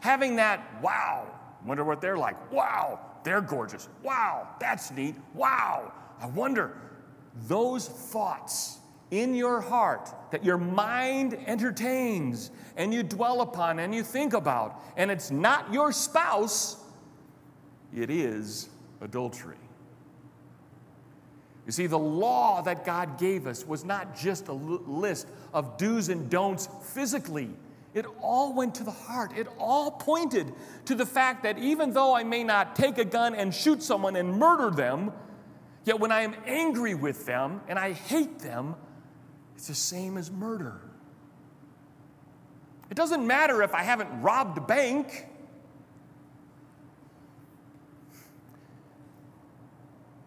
Having 0.00 0.36
that, 0.36 0.60
wow, 0.82 1.26
wonder 1.64 1.84
what 1.84 2.00
they're 2.00 2.18
like. 2.18 2.52
Wow, 2.52 3.00
they're 3.24 3.40
gorgeous. 3.40 3.88
Wow, 4.02 4.48
that's 4.60 4.90
neat. 4.90 5.16
Wow, 5.34 5.92
I 6.20 6.26
wonder. 6.26 6.76
Those 7.48 7.88
thoughts 7.88 8.78
in 9.10 9.34
your 9.34 9.60
heart 9.60 10.10
that 10.30 10.44
your 10.44 10.58
mind 10.58 11.38
entertains 11.46 12.50
and 12.76 12.92
you 12.92 13.02
dwell 13.02 13.40
upon 13.40 13.78
and 13.78 13.94
you 13.94 14.02
think 14.02 14.32
about, 14.32 14.82
and 14.96 15.10
it's 15.10 15.30
not 15.30 15.72
your 15.72 15.92
spouse, 15.92 16.76
it 17.94 18.10
is 18.10 18.68
adultery. 19.00 19.56
You 21.66 21.72
see, 21.72 21.88
the 21.88 21.98
law 21.98 22.62
that 22.62 22.84
God 22.84 23.18
gave 23.18 23.46
us 23.46 23.66
was 23.66 23.84
not 23.84 24.16
just 24.16 24.46
a 24.46 24.52
list 24.52 25.26
of 25.52 25.76
do's 25.76 26.08
and 26.08 26.30
don'ts 26.30 26.68
physically. 26.94 27.50
It 27.92 28.06
all 28.22 28.54
went 28.54 28.76
to 28.76 28.84
the 28.84 28.92
heart. 28.92 29.36
It 29.36 29.48
all 29.58 29.90
pointed 29.90 30.52
to 30.84 30.94
the 30.94 31.06
fact 31.06 31.42
that 31.42 31.58
even 31.58 31.92
though 31.92 32.14
I 32.14 32.22
may 32.22 32.44
not 32.44 32.76
take 32.76 32.98
a 32.98 33.04
gun 33.04 33.34
and 33.34 33.52
shoot 33.52 33.82
someone 33.82 34.14
and 34.14 34.38
murder 34.38 34.70
them, 34.70 35.12
yet 35.84 35.98
when 35.98 36.12
I 36.12 36.20
am 36.20 36.36
angry 36.46 36.94
with 36.94 37.26
them 37.26 37.62
and 37.66 37.78
I 37.78 37.92
hate 37.92 38.38
them, 38.38 38.76
it's 39.56 39.66
the 39.66 39.74
same 39.74 40.16
as 40.16 40.30
murder. 40.30 40.80
It 42.90 42.96
doesn't 42.96 43.26
matter 43.26 43.62
if 43.62 43.74
I 43.74 43.82
haven't 43.82 44.22
robbed 44.22 44.58
a 44.58 44.60
bank. 44.60 45.26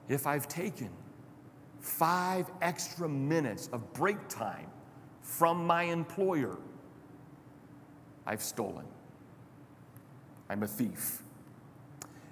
if 0.10 0.25
I've 0.25 0.47
taken 0.47 0.89
five 1.89 2.49
extra 2.62 3.10
minutes 3.10 3.69
of 3.73 3.93
break 3.93 4.28
time 4.28 4.67
from 5.21 5.65
my 5.65 5.84
employer, 5.84 6.58
I've 8.25 8.43
stolen. 8.43 8.86
I'm 10.49 10.63
a 10.63 10.67
thief. 10.67 11.21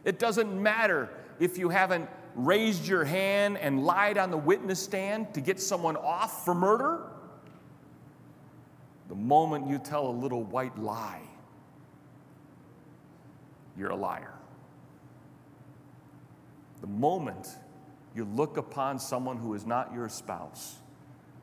It 0.03 0.19
doesn't 0.19 0.61
matter 0.61 1.09
if 1.39 1.57
you 1.57 1.69
haven't 1.69 2.09
raised 2.35 2.87
your 2.87 3.03
hand 3.03 3.57
and 3.57 3.83
lied 3.83 4.17
on 4.17 4.31
the 4.31 4.37
witness 4.37 4.81
stand 4.81 5.33
to 5.33 5.41
get 5.41 5.59
someone 5.59 5.97
off 5.97 6.45
for 6.45 6.53
murder. 6.53 7.11
The 9.09 9.15
moment 9.15 9.67
you 9.67 9.79
tell 9.79 10.07
a 10.07 10.11
little 10.11 10.43
white 10.43 10.77
lie, 10.77 11.21
you're 13.77 13.91
a 13.91 13.95
liar. 13.95 14.33
The 16.81 16.87
moment 16.87 17.47
you 18.17 18.25
look 18.33 18.57
upon 18.57 18.97
someone 18.97 19.37
who 19.37 19.53
is 19.53 19.65
not 19.65 19.93
your 19.93 20.09
spouse 20.09 20.77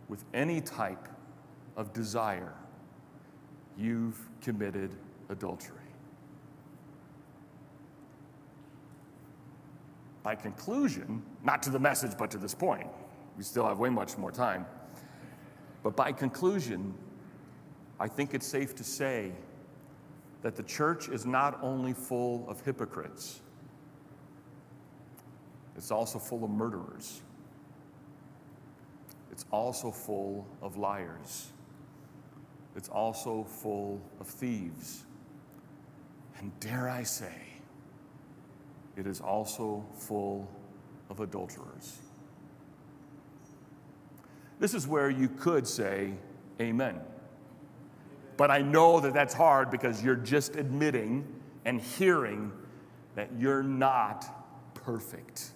with 0.08 0.24
any 0.34 0.60
type 0.60 1.08
of 1.76 1.92
desire, 1.92 2.52
you've 3.78 4.18
committed 4.42 4.90
adultery. 5.28 5.78
By 10.24 10.34
conclusion, 10.34 11.22
not 11.44 11.62
to 11.62 11.70
the 11.70 11.78
message, 11.78 12.12
but 12.18 12.30
to 12.32 12.38
this 12.38 12.54
point, 12.54 12.88
we 13.36 13.44
still 13.44 13.66
have 13.66 13.78
way 13.78 13.90
much 13.90 14.18
more 14.18 14.32
time. 14.32 14.66
But 15.84 15.94
by 15.94 16.10
conclusion, 16.10 16.92
I 18.00 18.08
think 18.08 18.34
it's 18.34 18.46
safe 18.46 18.74
to 18.76 18.84
say 18.84 19.32
that 20.42 20.56
the 20.56 20.62
church 20.64 21.08
is 21.08 21.24
not 21.24 21.58
only 21.62 21.92
full 21.92 22.44
of 22.48 22.60
hypocrites, 22.62 23.42
it's 25.76 25.90
also 25.90 26.18
full 26.18 26.44
of 26.44 26.50
murderers. 26.50 27.22
It's 29.32 29.44
also 29.50 29.90
full 29.90 30.46
of 30.62 30.76
liars. 30.76 31.48
It's 32.76 32.88
also 32.88 33.44
full 33.44 34.00
of 34.20 34.26
thieves. 34.26 35.04
And 36.38 36.52
dare 36.60 36.88
I 36.88 37.02
say, 37.02 37.34
it 38.96 39.06
is 39.06 39.20
also 39.20 39.84
full 39.96 40.48
of 41.10 41.20
adulterers. 41.20 41.98
This 44.60 44.74
is 44.74 44.86
where 44.86 45.10
you 45.10 45.28
could 45.28 45.66
say, 45.66 46.12
Amen. 46.60 47.00
But 48.36 48.50
I 48.50 48.62
know 48.62 49.00
that 49.00 49.12
that's 49.12 49.34
hard 49.34 49.70
because 49.70 50.02
you're 50.02 50.14
just 50.14 50.54
admitting 50.54 51.26
and 51.64 51.80
hearing 51.80 52.52
that 53.16 53.30
you're 53.38 53.62
not 53.62 54.24
perfect. 54.74 55.50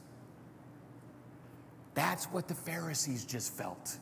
That's 1.99 2.27
what 2.27 2.47
the 2.47 2.55
Pharisees 2.55 3.25
just 3.25 3.53
felt. 3.55 3.99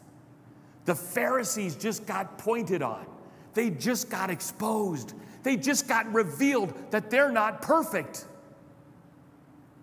The 0.84 0.94
Pharisees 0.94 1.76
just 1.76 2.04
got 2.04 2.36
pointed 2.36 2.82
on, 2.82 3.06
they 3.54 3.70
just 3.70 4.10
got 4.10 4.28
exposed, 4.28 5.14
they 5.42 5.56
just 5.56 5.88
got 5.88 6.12
revealed 6.12 6.74
that 6.90 7.08
they're 7.08 7.32
not 7.32 7.62
perfect. 7.62 8.26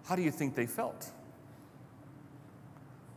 How 0.06 0.16
do 0.16 0.22
you 0.22 0.30
think 0.30 0.54
they 0.54 0.68
felt? 0.68 1.12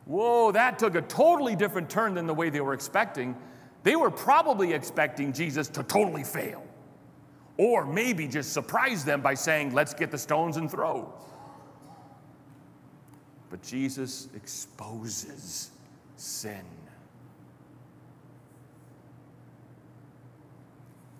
Whoa, 0.07 0.53
that 0.53 0.79
took 0.79 0.95
a 0.95 1.03
totally 1.03 1.57
different 1.57 1.91
turn 1.91 2.15
than 2.15 2.27
the 2.27 2.33
way 2.33 2.49
they 2.49 2.63
were 2.63 2.73
expecting. 2.73 3.37
They 3.83 3.97
were 3.97 4.11
probably 4.11 4.73
expecting 4.73 5.35
Jesus 5.35 5.69
to 5.69 5.83
totally 5.83 6.25
fail, 6.25 6.67
or 7.59 7.85
maybe 7.85 8.29
just 8.29 8.55
surprise 8.55 9.05
them 9.05 9.21
by 9.21 9.35
saying, 9.35 9.75
Let's 9.75 9.93
get 9.93 10.11
the 10.11 10.17
stones 10.17 10.57
and 10.57 10.71
throw. 10.71 11.13
But 13.51 13.63
Jesus 13.63 14.29
exposes 14.35 15.71
sin. 16.17 16.65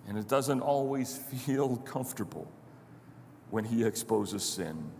And 0.07 0.17
it 0.17 0.27
doesn't 0.27 0.61
always 0.61 1.17
feel 1.17 1.77
comfortable 1.85 2.49
when 3.49 3.63
he 3.63 3.83
exposes 3.83 4.43
sin. 4.43 4.91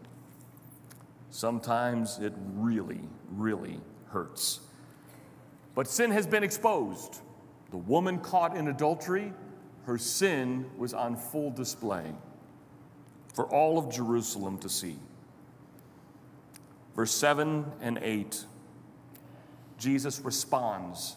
Sometimes 1.30 2.20
it 2.20 2.34
really, 2.56 3.02
really 3.32 3.80
hurts. 4.10 4.62
But 5.76 5.88
sin 5.88 6.12
has 6.12 6.26
been 6.26 6.44
exposed. 6.44 7.22
The 7.72 7.78
woman 7.78 8.20
caught 8.20 8.56
in 8.56 8.70
adultery, 8.70 9.34
her 9.86 9.98
sin 9.98 10.66
was 10.78 10.94
on 10.94 11.16
full 11.16 11.52
display 11.52 12.14
for 13.34 13.46
all 13.46 13.78
of 13.78 13.92
Jerusalem 13.94 14.58
to 14.60 14.70
see. 14.70 14.98
Verse 16.98 17.12
7 17.12 17.64
and 17.80 18.00
8, 18.02 18.44
Jesus 19.78 20.20
responds. 20.20 21.16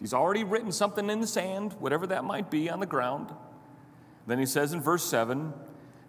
He's 0.00 0.14
already 0.14 0.44
written 0.44 0.72
something 0.72 1.10
in 1.10 1.20
the 1.20 1.26
sand, 1.26 1.74
whatever 1.74 2.06
that 2.06 2.24
might 2.24 2.50
be, 2.50 2.70
on 2.70 2.80
the 2.80 2.86
ground. 2.86 3.30
Then 4.26 4.38
he 4.38 4.46
says 4.46 4.72
in 4.72 4.80
verse 4.80 5.04
7 5.04 5.52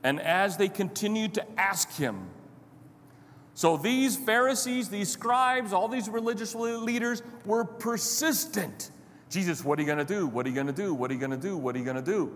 And 0.01 0.21
as 0.21 0.55
they 0.55 0.69
continued 0.69 1.33
to 1.33 1.45
ask 1.59 1.91
him, 1.97 2.29
so 3.53 3.75
these 3.75 4.15
Pharisees, 4.15 4.87
these 4.87 5.09
scribes, 5.09 5.73
all 5.73 5.89
these 5.89 6.07
religious 6.07 6.55
leaders 6.55 7.21
were 7.45 7.65
persistent. 7.65 8.91
Jesus, 9.29 9.63
what 9.63 9.77
are 9.77 9.81
you 9.81 9.85
going 9.85 9.97
to 9.97 10.05
do? 10.05 10.25
What 10.25 10.45
are 10.45 10.49
you 10.49 10.55
going 10.55 10.67
to 10.67 10.73
do? 10.73 10.93
What 10.93 11.11
are 11.11 11.13
you 11.13 11.19
going 11.19 11.31
to 11.31 11.37
do? 11.37 11.57
What 11.57 11.75
are 11.75 11.79
you 11.79 11.85
going 11.85 11.97
to 11.97 12.01
do? 12.01 12.33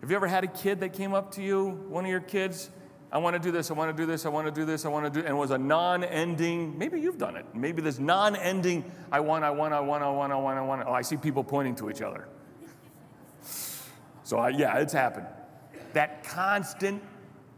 Have 0.00 0.10
you 0.10 0.16
ever 0.16 0.26
had 0.26 0.42
a 0.42 0.48
kid 0.48 0.80
that 0.80 0.92
came 0.92 1.14
up 1.14 1.32
to 1.32 1.42
you, 1.42 1.70
one 1.88 2.04
of 2.04 2.10
your 2.10 2.20
kids, 2.20 2.70
I 3.14 3.18
want 3.18 3.34
to 3.34 3.38
do 3.40 3.52
this, 3.52 3.70
I 3.70 3.74
want 3.74 3.96
to 3.96 4.02
do 4.02 4.06
this, 4.06 4.26
I 4.26 4.28
want 4.28 4.48
to 4.48 4.50
do 4.52 4.64
this, 4.64 4.84
I 4.84 4.88
want 4.88 5.04
to 5.04 5.10
do, 5.10 5.20
and 5.20 5.36
it 5.36 5.38
was 5.38 5.52
a 5.52 5.58
non 5.58 6.02
ending, 6.02 6.76
maybe 6.76 7.00
you've 7.00 7.16
done 7.16 7.36
it, 7.36 7.46
maybe 7.54 7.80
this 7.80 8.00
non 8.00 8.34
ending, 8.34 8.84
I 9.12 9.20
want, 9.20 9.44
I 9.44 9.52
want, 9.52 9.72
I 9.72 9.78
want, 9.78 10.02
I 10.02 10.10
want, 10.10 10.32
I 10.32 10.36
want, 10.36 10.58
I 10.58 10.62
want. 10.62 10.82
Oh, 10.84 10.92
I 10.92 11.02
see 11.02 11.16
people 11.16 11.44
pointing 11.44 11.76
to 11.76 11.88
each 11.90 12.02
other. 12.02 12.26
So, 14.24 14.38
I, 14.38 14.48
yeah, 14.48 14.78
it's 14.78 14.92
happened. 14.92 15.28
That 15.92 16.24
constant 16.24 17.00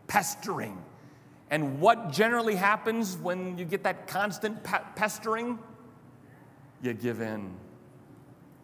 pestering. 0.09 0.77
And 1.51 1.81
what 1.81 2.13
generally 2.13 2.57
happens 2.57 3.17
when 3.17 3.57
you 3.57 3.65
get 3.65 3.83
that 3.85 4.07
constant 4.09 4.63
pe- 4.63 4.85
pestering? 4.95 5.59
You 6.83 6.93
give 6.93 7.23
in. 7.23 7.51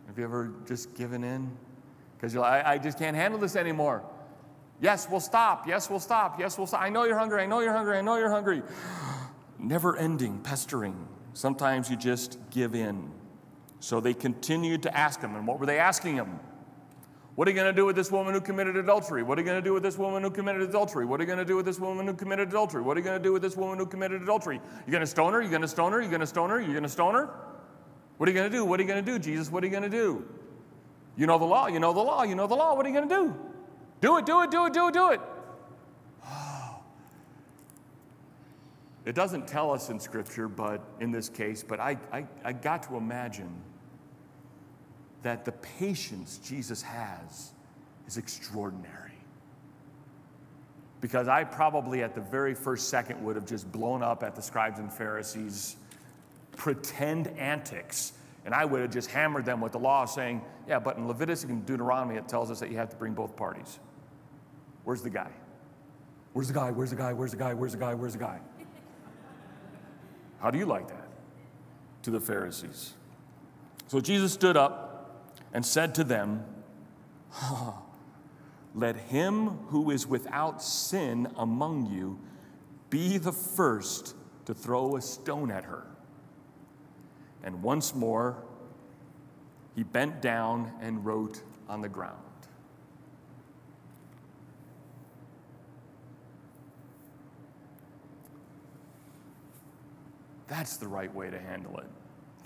Have 0.09 0.19
you 0.19 0.25
ever 0.25 0.53
just 0.67 0.95
given 0.95 1.25
in? 1.25 1.51
Because 2.17 2.35
you're 2.35 2.43
like, 2.43 2.67
I, 2.67 2.75
I 2.75 2.79
just 2.79 2.99
can't 2.99 3.17
handle 3.17 3.41
this 3.41 3.57
anymore. 3.57 4.03
Yes, 4.83 5.09
we'll 5.09 5.21
stop. 5.21 5.69
Yes, 5.69 5.89
we'll 5.89 6.01
stop. 6.01 6.41
Yes, 6.41 6.59
we'll 6.59 6.67
stop. 6.67 6.83
I 6.83 6.89
know 6.89 7.05
you're 7.05 7.17
hungry. 7.17 7.41
I 7.41 7.47
know 7.47 7.61
you're 7.61 7.73
hungry. 7.73 7.97
I 7.97 8.01
know 8.01 8.17
you're 8.17 8.33
hungry. 8.33 8.63
Never 9.59 9.97
ending 9.97 10.41
pestering. 10.41 11.07
Sometimes 11.35 11.89
you 11.89 11.97
just 11.97 12.37
give 12.51 12.75
in. 12.75 13.13
So 13.79 14.01
they 14.01 14.13
continued 14.13 14.83
to 14.83 14.97
ask 14.97 15.21
him. 15.21 15.37
And 15.37 15.47
what 15.47 15.61
were 15.61 15.67
they 15.67 15.79
asking 15.79 16.17
him? 16.17 16.41
What 17.37 17.47
are 17.47 17.53
you 17.53 17.55
going 17.55 17.73
to 17.73 17.77
do 17.77 17.87
with 17.87 17.95
this 17.95 18.11
woman 18.11 18.35
who 18.35 18.41
committed 18.41 18.77
adultery? 18.77 19.23
What 19.23 19.39
are 19.39 19.41
you 19.41 19.47
going 19.47 19.63
to 19.63 19.65
do 19.65 19.73
with 19.73 19.85
this 19.85 19.97
woman 19.97 20.21
who 20.25 20.31
committed 20.31 20.63
adultery? 20.63 21.07
What 21.07 21.21
are 21.21 21.23
you 21.23 21.29
going 21.29 21.39
to 21.39 21.45
do 21.45 21.57
with 21.57 21.65
this 21.65 21.79
woman 21.79 22.09
who 22.09 22.17
committed 22.17 22.51
adultery? 22.51 22.83
What 22.83 22.97
are 22.97 23.01
you 23.01 23.05
going 23.05 23.19
to 23.19 23.23
do 23.23 23.33
with 23.33 23.43
this 23.43 23.57
woman 23.57 23.79
who 23.79 23.87
committed 23.87 24.21
adultery? 24.21 24.61
You 24.85 24.91
going 24.91 25.01
to 25.01 25.07
stone 25.07 25.33
her? 25.33 25.41
You 25.41 25.49
going 25.49 25.63
to 25.63 25.69
stone 25.69 25.93
her? 25.93 26.03
You 26.03 26.09
going 26.09 26.21
to 26.21 26.27
stone 26.27 26.51
her? 26.51 26.61
You 26.61 26.73
going 26.73 26.83
to 26.83 26.89
stone 26.89 27.15
her? 27.15 27.31
What 28.17 28.29
are 28.29 28.33
you 28.33 28.37
going 28.37 28.51
to 28.51 28.57
do? 28.57 28.65
What 28.65 28.81
are 28.81 28.83
you 28.83 28.89
going 28.89 29.05
to 29.05 29.13
do, 29.13 29.19
Jesus? 29.21 29.49
What 29.49 29.63
are 29.63 29.67
you 29.67 29.71
going 29.71 29.85
to 29.85 29.89
do? 29.89 30.25
You 31.17 31.29
know 31.29 31.39
the 31.39 31.45
law. 31.45 31.69
You 31.69 31.79
know 31.79 31.93
the 31.93 32.01
law. 32.01 32.25
You 32.25 32.35
know 32.35 32.49
the 32.49 32.57
law. 32.57 32.75
What 32.75 32.85
are 32.85 32.89
you 32.89 32.95
going 32.97 33.09
to 33.09 33.15
do? 33.15 33.52
Do 34.03 34.19
it, 34.19 34.27
do 34.27 34.43
it, 34.43 34.51
do 34.51 34.67
it, 34.67 34.73
do 34.75 34.89
it, 34.89 34.95
do 34.95 35.11
it. 35.13 35.21
It 39.05 39.15
doesn't 39.15 39.49
tell 39.49 39.73
us 39.73 39.89
in 39.91 39.99
Scripture, 39.99 40.49
but 40.49 40.81
in 41.01 41.11
this 41.11 41.29
case, 41.29 41.65
but 41.67 41.81
I, 41.81 41.99
I, 42.13 42.27
I 42.45 42.53
got 42.53 42.85
to 42.85 42.97
imagine 42.97 43.53
that 45.23 45.45
the 45.45 45.53
patience 45.53 46.39
Jesus 46.45 46.83
has 46.83 47.53
is 48.07 48.17
extraordinary. 48.17 49.11
Because 51.01 51.27
I 51.27 51.43
probably 51.43 52.03
at 52.03 52.15
the 52.15 52.21
very 52.21 52.55
first 52.55 52.89
second 52.91 53.25
would 53.25 53.35
have 53.35 53.47
just 53.47 53.71
blown 53.73 54.03
up 54.03 54.23
at 54.23 54.37
the 54.37 54.43
scribes 54.43 54.79
and 54.79 54.93
Pharisees' 54.93 55.77
pretend 56.57 57.29
antics 57.39 58.13
and 58.45 58.55
I 58.55 58.65
would 58.65 58.81
have 58.81 58.91
just 58.91 59.11
hammered 59.11 59.45
them 59.45 59.61
with 59.61 59.73
the 59.73 59.79
law 59.79 60.05
saying, 60.05 60.43
yeah, 60.67 60.79
but 60.79 60.97
in 60.97 61.07
Leviticus 61.07 61.45
and 61.45 61.65
Deuteronomy, 61.65 62.17
it 62.17 62.29
tells 62.29 62.51
us 62.51 62.61
that 62.61 62.71
you 62.71 62.77
have 62.77 62.91
to 62.91 62.97
bring 62.97 63.15
both 63.15 63.37
parties. 63.37 63.79
Where's 64.85 65.03
the 65.03 65.11
guy? 65.11 65.31
Where's 66.33 66.49
the 66.49 66.55
guy? 66.55 66.71
Where's 66.71 66.91
the 66.91 66.97
guy? 66.97 67.13
Where's 67.13 67.33
the 67.33 67.37
guy? 67.37 67.55
Where's 67.55 67.73
the 67.73 67.79
guy? 67.79 67.95
Where's 67.95 68.13
the 68.15 68.19
guy? 68.19 68.41
How 70.41 70.51
do 70.51 70.59
you 70.59 70.67
like 70.67 70.89
that? 70.89 71.09
To 72.03 72.11
the 72.11 72.21
Pharisees. 72.21 72.95
So 73.87 74.01
Jesus 74.01 74.33
stood 74.33 74.57
up 74.57 75.29
and 75.53 75.65
said 75.65 75.95
to 75.97 76.05
them, 76.05 76.45
Let 78.75 78.97
him 78.97 79.49
who 79.69 79.91
is 79.91 80.07
without 80.07 80.63
sin 80.63 81.29
among 81.37 81.87
you 81.87 82.19
be 82.89 83.19
the 83.19 83.33
first 83.33 84.15
to 84.47 84.55
throw 84.55 84.97
a 84.97 85.03
stone 85.03 85.51
at 85.51 85.65
her. 85.65 85.87
And 87.43 87.63
once 87.63 87.95
more, 87.95 88.43
he 89.75 89.83
bent 89.83 90.23
down 90.23 90.73
and 90.81 91.05
wrote 91.05 91.43
on 91.69 91.81
the 91.81 91.89
ground. 91.89 92.23
That's 100.53 100.77
the 100.77 100.87
right 100.87 101.13
way 101.15 101.31
to 101.31 101.39
handle 101.39 101.79
it. 101.79 101.87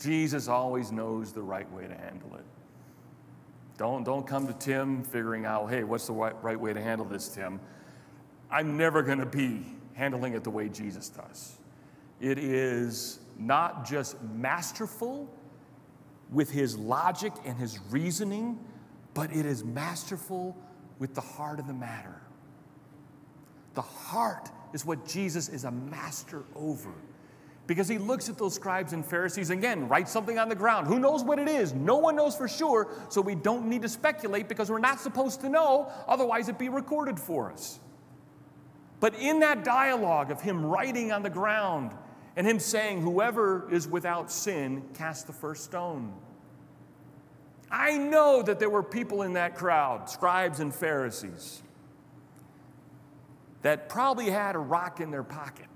Jesus 0.00 0.46
always 0.46 0.92
knows 0.92 1.32
the 1.32 1.42
right 1.42 1.68
way 1.72 1.88
to 1.88 1.94
handle 1.96 2.36
it. 2.36 2.44
Don't, 3.78 4.04
don't 4.04 4.24
come 4.24 4.46
to 4.46 4.52
Tim 4.52 5.02
figuring 5.02 5.44
out, 5.44 5.68
hey, 5.70 5.82
what's 5.82 6.06
the 6.06 6.12
right, 6.12 6.40
right 6.40 6.58
way 6.58 6.72
to 6.72 6.80
handle 6.80 7.04
this, 7.04 7.26
Tim? 7.26 7.58
I'm 8.48 8.76
never 8.76 9.02
going 9.02 9.18
to 9.18 9.26
be 9.26 9.66
handling 9.94 10.34
it 10.34 10.44
the 10.44 10.50
way 10.50 10.68
Jesus 10.68 11.08
does. 11.08 11.56
It 12.20 12.38
is 12.38 13.18
not 13.40 13.84
just 13.84 14.22
masterful 14.22 15.28
with 16.30 16.52
his 16.52 16.78
logic 16.78 17.32
and 17.44 17.58
his 17.58 17.80
reasoning, 17.90 18.56
but 19.14 19.34
it 19.34 19.44
is 19.44 19.64
masterful 19.64 20.56
with 21.00 21.12
the 21.16 21.20
heart 21.20 21.58
of 21.58 21.66
the 21.66 21.74
matter. 21.74 22.20
The 23.74 23.82
heart 23.82 24.48
is 24.72 24.86
what 24.86 25.08
Jesus 25.08 25.48
is 25.48 25.64
a 25.64 25.72
master 25.72 26.44
over. 26.54 26.94
Because 27.66 27.88
he 27.88 27.98
looks 27.98 28.28
at 28.28 28.38
those 28.38 28.54
scribes 28.54 28.92
and 28.92 29.04
Pharisees 29.04 29.50
again, 29.50 29.88
write 29.88 30.08
something 30.08 30.38
on 30.38 30.48
the 30.48 30.54
ground. 30.54 30.86
Who 30.86 31.00
knows 31.00 31.24
what 31.24 31.38
it 31.38 31.48
is? 31.48 31.74
No 31.74 31.96
one 31.96 32.14
knows 32.14 32.36
for 32.36 32.46
sure, 32.46 32.88
so 33.08 33.20
we 33.20 33.34
don't 33.34 33.66
need 33.66 33.82
to 33.82 33.88
speculate 33.88 34.48
because 34.48 34.70
we're 34.70 34.78
not 34.78 35.00
supposed 35.00 35.40
to 35.40 35.48
know, 35.48 35.90
otherwise, 36.06 36.48
it'd 36.48 36.58
be 36.58 36.68
recorded 36.68 37.18
for 37.18 37.50
us. 37.50 37.80
But 39.00 39.16
in 39.16 39.40
that 39.40 39.64
dialogue 39.64 40.30
of 40.30 40.40
him 40.40 40.64
writing 40.64 41.10
on 41.10 41.22
the 41.22 41.30
ground, 41.30 41.92
and 42.36 42.46
him 42.46 42.60
saying, 42.60 43.00
Whoever 43.00 43.66
is 43.72 43.88
without 43.88 44.30
sin, 44.30 44.82
cast 44.94 45.26
the 45.26 45.32
first 45.32 45.64
stone. 45.64 46.12
I 47.70 47.96
know 47.96 48.42
that 48.42 48.60
there 48.60 48.70
were 48.70 48.82
people 48.82 49.22
in 49.22 49.32
that 49.32 49.56
crowd, 49.56 50.08
scribes 50.08 50.60
and 50.60 50.72
Pharisees, 50.72 51.62
that 53.62 53.88
probably 53.88 54.30
had 54.30 54.54
a 54.54 54.60
rock 54.60 55.00
in 55.00 55.10
their 55.10 55.24
pocket, 55.24 55.66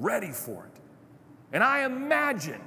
ready 0.00 0.30
for 0.30 0.64
it. 0.66 0.80
And 1.52 1.62
I 1.62 1.84
imagine 1.84 2.60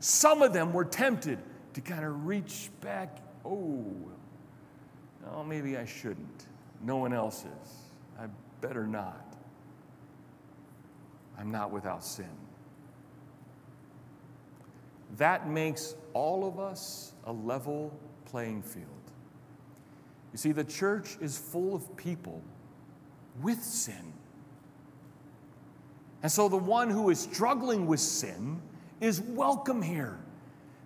some 0.00 0.42
of 0.42 0.52
them 0.52 0.72
were 0.72 0.84
tempted 0.84 1.38
to 1.74 1.80
kind 1.80 2.04
of 2.04 2.26
reach 2.26 2.70
back. 2.80 3.18
Oh, 3.44 3.84
no, 5.24 5.44
maybe 5.44 5.76
I 5.76 5.84
shouldn't. 5.84 6.46
No 6.82 6.96
one 6.96 7.12
else 7.12 7.44
is. 7.44 7.72
I 8.20 8.26
better 8.60 8.86
not. 8.86 9.36
I'm 11.38 11.50
not 11.50 11.70
without 11.70 12.04
sin. 12.04 12.30
That 15.16 15.48
makes 15.48 15.94
all 16.12 16.46
of 16.46 16.58
us 16.58 17.12
a 17.24 17.32
level 17.32 17.92
playing 18.24 18.62
field. 18.62 18.86
You 20.32 20.38
see, 20.38 20.52
the 20.52 20.64
church 20.64 21.16
is 21.20 21.38
full 21.38 21.74
of 21.74 21.96
people 21.96 22.42
with 23.40 23.62
sin. 23.62 24.12
And 26.22 26.30
so 26.30 26.48
the 26.48 26.56
one 26.56 26.90
who 26.90 27.10
is 27.10 27.20
struggling 27.20 27.86
with 27.86 28.00
sin 28.00 28.60
is 29.00 29.20
welcome 29.20 29.80
here 29.82 30.18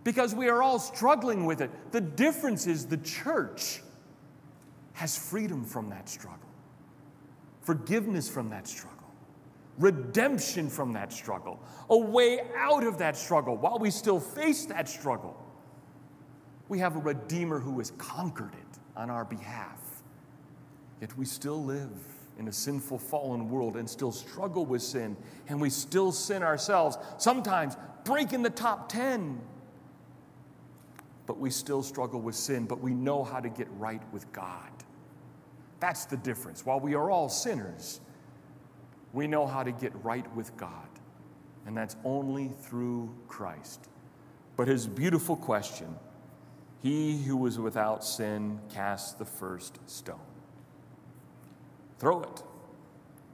because 0.04 0.34
we 0.34 0.48
are 0.48 0.62
all 0.62 0.78
struggling 0.78 1.46
with 1.46 1.60
it. 1.60 1.70
The 1.92 2.00
difference 2.00 2.66
is 2.66 2.86
the 2.86 2.98
church 2.98 3.80
has 4.92 5.16
freedom 5.16 5.64
from 5.64 5.88
that 5.90 6.08
struggle, 6.08 6.48
forgiveness 7.62 8.28
from 8.28 8.50
that 8.50 8.68
struggle 8.68 9.02
redemption 9.78 10.68
from 10.68 10.92
that 10.92 11.12
struggle, 11.12 11.60
a 11.90 11.96
way 11.96 12.40
out 12.56 12.84
of 12.84 12.98
that 12.98 13.16
struggle 13.16 13.56
while 13.56 13.78
we 13.78 13.90
still 13.90 14.20
face 14.20 14.66
that 14.66 14.88
struggle. 14.88 15.36
We 16.68 16.78
have 16.78 16.96
a 16.96 17.00
Redeemer 17.00 17.58
who 17.58 17.78
has 17.78 17.90
conquered 17.92 18.54
it 18.54 18.78
on 18.96 19.10
our 19.10 19.24
behalf. 19.24 19.80
Yet 21.00 21.16
we 21.18 21.24
still 21.24 21.62
live 21.62 21.90
in 22.38 22.48
a 22.48 22.52
sinful, 22.52 22.98
fallen 22.98 23.50
world 23.50 23.76
and 23.76 23.88
still 23.88 24.12
struggle 24.12 24.64
with 24.64 24.82
sin, 24.82 25.16
and 25.48 25.60
we 25.60 25.70
still 25.70 26.12
sin 26.12 26.42
ourselves, 26.42 26.96
sometimes 27.18 27.76
breaking 28.04 28.42
the 28.42 28.50
top 28.50 28.88
10. 28.88 29.40
But 31.26 31.38
we 31.38 31.50
still 31.50 31.82
struggle 31.82 32.20
with 32.20 32.34
sin, 32.34 32.66
but 32.66 32.80
we 32.80 32.94
know 32.94 33.22
how 33.22 33.40
to 33.40 33.48
get 33.48 33.68
right 33.78 34.02
with 34.12 34.30
God. 34.32 34.70
That's 35.80 36.04
the 36.04 36.16
difference. 36.16 36.64
While 36.64 36.80
we 36.80 36.94
are 36.94 37.10
all 37.10 37.28
sinners, 37.28 38.00
we 39.12 39.26
know 39.26 39.46
how 39.46 39.62
to 39.62 39.72
get 39.72 39.92
right 40.04 40.26
with 40.34 40.56
God, 40.56 40.88
and 41.66 41.76
that's 41.76 41.96
only 42.04 42.48
through 42.62 43.12
Christ. 43.28 43.88
But 44.56 44.68
his 44.68 44.86
beautiful 44.86 45.36
question 45.36 45.96
He 46.82 47.22
who 47.22 47.36
was 47.36 47.58
without 47.58 48.04
sin 48.04 48.60
cast 48.72 49.18
the 49.18 49.24
first 49.24 49.78
stone. 49.88 50.31
Throw 52.02 52.20
it. 52.24 52.42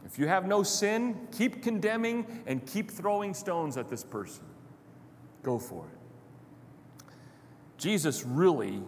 If 0.05 0.19
you 0.19 0.29
have 0.29 0.47
no 0.47 0.63
sin, 0.63 1.27
keep 1.33 1.63
condemning 1.63 2.27
and 2.47 2.67
keep 2.67 2.91
throwing 2.91 3.33
stones 3.33 3.79
at 3.79 3.89
this 3.89 4.05
person. 4.05 4.45
Go 5.43 5.59
for 5.59 5.87
it. 5.87 7.11
Jesus 7.79 8.27
really 8.27 8.83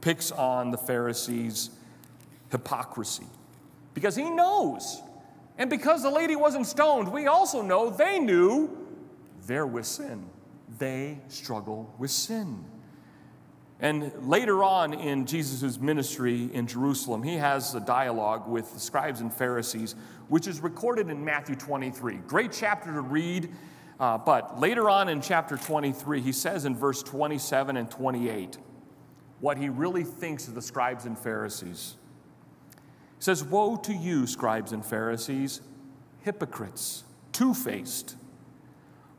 picks 0.00 0.32
on 0.32 0.72
the 0.72 0.76
Pharisees' 0.76 1.70
hypocrisy 2.50 3.28
because 3.94 4.16
he 4.16 4.28
knows. 4.28 5.00
And 5.58 5.70
because 5.70 6.02
the 6.02 6.10
lady 6.10 6.34
wasn't 6.34 6.66
stoned, 6.66 7.12
we 7.12 7.28
also 7.28 7.62
know 7.62 7.88
they 7.88 8.18
knew 8.18 8.76
they're 9.46 9.64
with 9.64 9.86
sin. 9.86 10.26
They 10.80 11.20
struggle 11.28 11.94
with 11.98 12.10
sin. 12.10 12.64
And 13.80 14.12
later 14.28 14.62
on 14.62 14.92
in 14.92 15.24
Jesus' 15.24 15.80
ministry 15.80 16.50
in 16.52 16.66
Jerusalem, 16.66 17.22
he 17.22 17.36
has 17.36 17.74
a 17.74 17.80
dialogue 17.80 18.46
with 18.46 18.74
the 18.74 18.80
scribes 18.80 19.20
and 19.20 19.32
Pharisees, 19.32 19.94
which 20.28 20.46
is 20.46 20.60
recorded 20.60 21.08
in 21.08 21.24
Matthew 21.24 21.56
23. 21.56 22.16
Great 22.26 22.52
chapter 22.52 22.92
to 22.92 23.00
read, 23.00 23.50
uh, 23.98 24.18
but 24.18 24.60
later 24.60 24.90
on 24.90 25.08
in 25.08 25.22
chapter 25.22 25.56
23, 25.56 26.20
he 26.20 26.32
says 26.32 26.66
in 26.66 26.76
verse 26.76 27.02
27 27.02 27.78
and 27.78 27.90
28 27.90 28.58
what 29.40 29.56
he 29.56 29.70
really 29.70 30.04
thinks 30.04 30.46
of 30.46 30.54
the 30.54 30.60
scribes 30.60 31.06
and 31.06 31.18
Pharisees. 31.18 31.96
He 33.16 33.24
says, 33.24 33.42
Woe 33.42 33.76
to 33.76 33.94
you, 33.94 34.26
scribes 34.26 34.72
and 34.72 34.84
Pharisees, 34.84 35.62
hypocrites, 36.20 37.04
two 37.32 37.54
faced! 37.54 38.16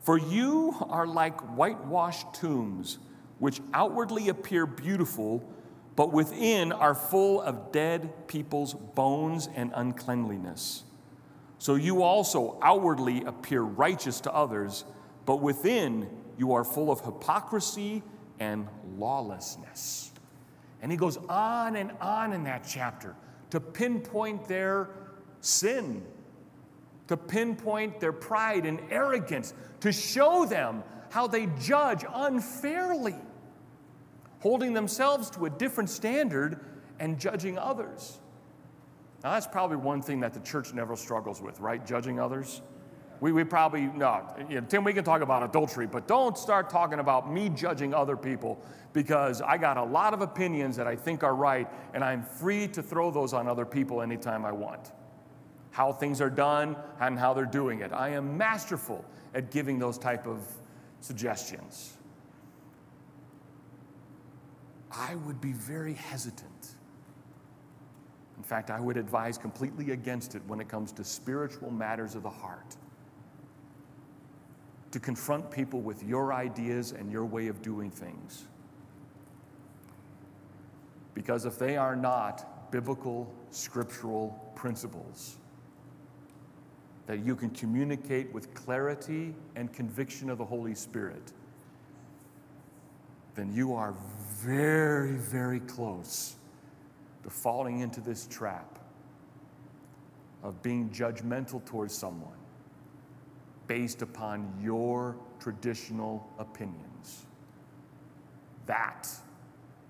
For 0.02 0.18
you 0.18 0.76
are 0.88 1.06
like 1.06 1.40
whitewashed 1.56 2.34
tombs 2.34 2.98
which 3.42 3.60
outwardly 3.74 4.28
appear 4.28 4.66
beautiful, 4.66 5.42
but 5.96 6.12
within 6.12 6.70
are 6.70 6.94
full 6.94 7.40
of 7.40 7.72
dead 7.72 8.28
people's 8.28 8.72
bones 8.72 9.48
and 9.56 9.72
uncleanliness. 9.74 10.84
So 11.58 11.74
you 11.74 12.04
also 12.04 12.56
outwardly 12.62 13.24
appear 13.24 13.62
righteous 13.62 14.20
to 14.20 14.32
others, 14.32 14.84
but 15.26 15.40
within 15.40 16.08
you 16.38 16.52
are 16.52 16.62
full 16.62 16.92
of 16.92 17.00
hypocrisy 17.00 18.04
and 18.38 18.68
lawlessness. 18.96 20.12
And 20.80 20.92
he 20.92 20.96
goes 20.96 21.16
on 21.28 21.74
and 21.74 21.90
on 22.00 22.32
in 22.32 22.44
that 22.44 22.64
chapter 22.64 23.16
to 23.50 23.58
pinpoint 23.58 24.46
their 24.46 24.90
sin, 25.40 26.06
to 27.08 27.16
pinpoint 27.16 27.98
their 27.98 28.12
pride 28.12 28.66
and 28.66 28.78
arrogance, 28.88 29.52
to 29.80 29.90
show 29.90 30.44
them 30.44 30.84
how 31.10 31.26
they 31.26 31.48
judge 31.60 32.04
unfairly 32.14 33.16
holding 34.42 34.74
themselves 34.74 35.30
to 35.30 35.46
a 35.46 35.50
different 35.50 35.88
standard 35.88 36.58
and 36.98 37.18
judging 37.18 37.56
others. 37.56 38.18
Now, 39.22 39.30
that's 39.34 39.46
probably 39.46 39.76
one 39.76 40.02
thing 40.02 40.18
that 40.20 40.34
the 40.34 40.40
church 40.40 40.74
never 40.74 40.96
struggles 40.96 41.40
with, 41.40 41.60
right? 41.60 41.86
Judging 41.86 42.18
others. 42.18 42.60
We, 43.20 43.30
we 43.30 43.44
probably, 43.44 43.82
no, 43.82 44.26
you 44.48 44.60
know, 44.60 44.66
Tim, 44.66 44.82
we 44.82 44.92
can 44.92 45.04
talk 45.04 45.22
about 45.22 45.44
adultery, 45.44 45.86
but 45.86 46.08
don't 46.08 46.36
start 46.36 46.68
talking 46.68 46.98
about 46.98 47.32
me 47.32 47.50
judging 47.50 47.94
other 47.94 48.16
people 48.16 48.60
because 48.92 49.40
I 49.40 49.58
got 49.58 49.76
a 49.76 49.84
lot 49.84 50.12
of 50.12 50.22
opinions 50.22 50.74
that 50.74 50.88
I 50.88 50.96
think 50.96 51.22
are 51.22 51.36
right, 51.36 51.68
and 51.94 52.02
I'm 52.02 52.24
free 52.24 52.66
to 52.68 52.82
throw 52.82 53.12
those 53.12 53.32
on 53.32 53.46
other 53.46 53.64
people 53.64 54.02
anytime 54.02 54.44
I 54.44 54.50
want. 54.50 54.90
How 55.70 55.92
things 55.92 56.20
are 56.20 56.28
done 56.28 56.74
and 56.98 57.16
how 57.16 57.32
they're 57.32 57.44
doing 57.46 57.78
it. 57.78 57.92
I 57.92 58.08
am 58.08 58.36
masterful 58.36 59.04
at 59.34 59.52
giving 59.52 59.78
those 59.78 59.98
type 59.98 60.26
of 60.26 60.40
suggestions. 61.00 61.96
I 64.94 65.14
would 65.14 65.40
be 65.40 65.52
very 65.52 65.94
hesitant. 65.94 66.74
In 68.36 68.42
fact, 68.42 68.70
I 68.70 68.80
would 68.80 68.96
advise 68.96 69.38
completely 69.38 69.92
against 69.92 70.34
it 70.34 70.42
when 70.46 70.60
it 70.60 70.68
comes 70.68 70.92
to 70.92 71.04
spiritual 71.04 71.70
matters 71.70 72.14
of 72.14 72.22
the 72.22 72.30
heart. 72.30 72.76
To 74.90 75.00
confront 75.00 75.50
people 75.50 75.80
with 75.80 76.02
your 76.02 76.32
ideas 76.32 76.92
and 76.92 77.10
your 77.10 77.24
way 77.24 77.46
of 77.46 77.62
doing 77.62 77.90
things. 77.90 78.44
Because 81.14 81.44
if 81.44 81.58
they 81.58 81.76
are 81.76 81.96
not 81.96 82.70
biblical, 82.70 83.32
scriptural 83.50 84.52
principles 84.54 85.36
that 87.06 87.24
you 87.24 87.36
can 87.36 87.50
communicate 87.50 88.32
with 88.32 88.52
clarity 88.54 89.34
and 89.56 89.72
conviction 89.72 90.30
of 90.30 90.38
the 90.38 90.44
Holy 90.44 90.74
Spirit, 90.74 91.32
then 93.34 93.52
you 93.52 93.74
are 93.74 93.94
very, 94.40 95.12
very 95.12 95.60
close 95.60 96.36
to 97.22 97.30
falling 97.30 97.80
into 97.80 98.00
this 98.00 98.26
trap 98.26 98.78
of 100.42 100.62
being 100.62 100.90
judgmental 100.90 101.64
towards 101.64 101.94
someone 101.94 102.36
based 103.66 104.02
upon 104.02 104.52
your 104.60 105.16
traditional 105.38 106.28
opinions. 106.38 107.26
That 108.66 109.08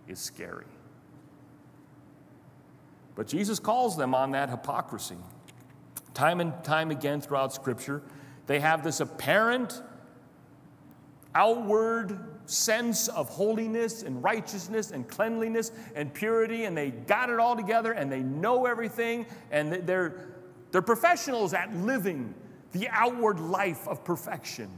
is 0.07 0.19
scary. 0.19 0.67
But 3.15 3.27
Jesus 3.27 3.59
calls 3.59 3.97
them 3.97 4.15
on 4.15 4.31
that 4.33 4.51
hypocrisy. 4.51 5.17
Time 6.15 6.41
and 6.41 6.53
time 6.65 6.91
again 6.91 7.21
throughout 7.21 7.53
Scripture, 7.53 8.03
they 8.47 8.61
have 8.61 8.85
this 8.85 9.01
apparent 9.01 9.83
outward 11.35 12.19
sense 12.53 13.09
of 13.09 13.29
holiness 13.29 14.03
and 14.03 14.23
righteousness 14.23 14.91
and 14.91 15.09
cleanliness 15.09 15.73
and 15.95 16.13
purity, 16.13 16.65
and 16.65 16.77
they 16.77 16.91
got 16.91 17.31
it 17.31 17.39
all 17.39 17.57
together 17.57 17.93
and 17.93 18.11
they 18.11 18.23
know 18.23 18.67
everything, 18.67 19.27
and 19.51 19.73
they're, 19.73 20.29
they're 20.71 20.83
professionals 20.83 21.55
at 21.55 21.75
living 21.75 22.35
the 22.73 22.89
outward 22.91 23.41
life 23.41 23.87
of 23.89 24.05
perfection. 24.05 24.69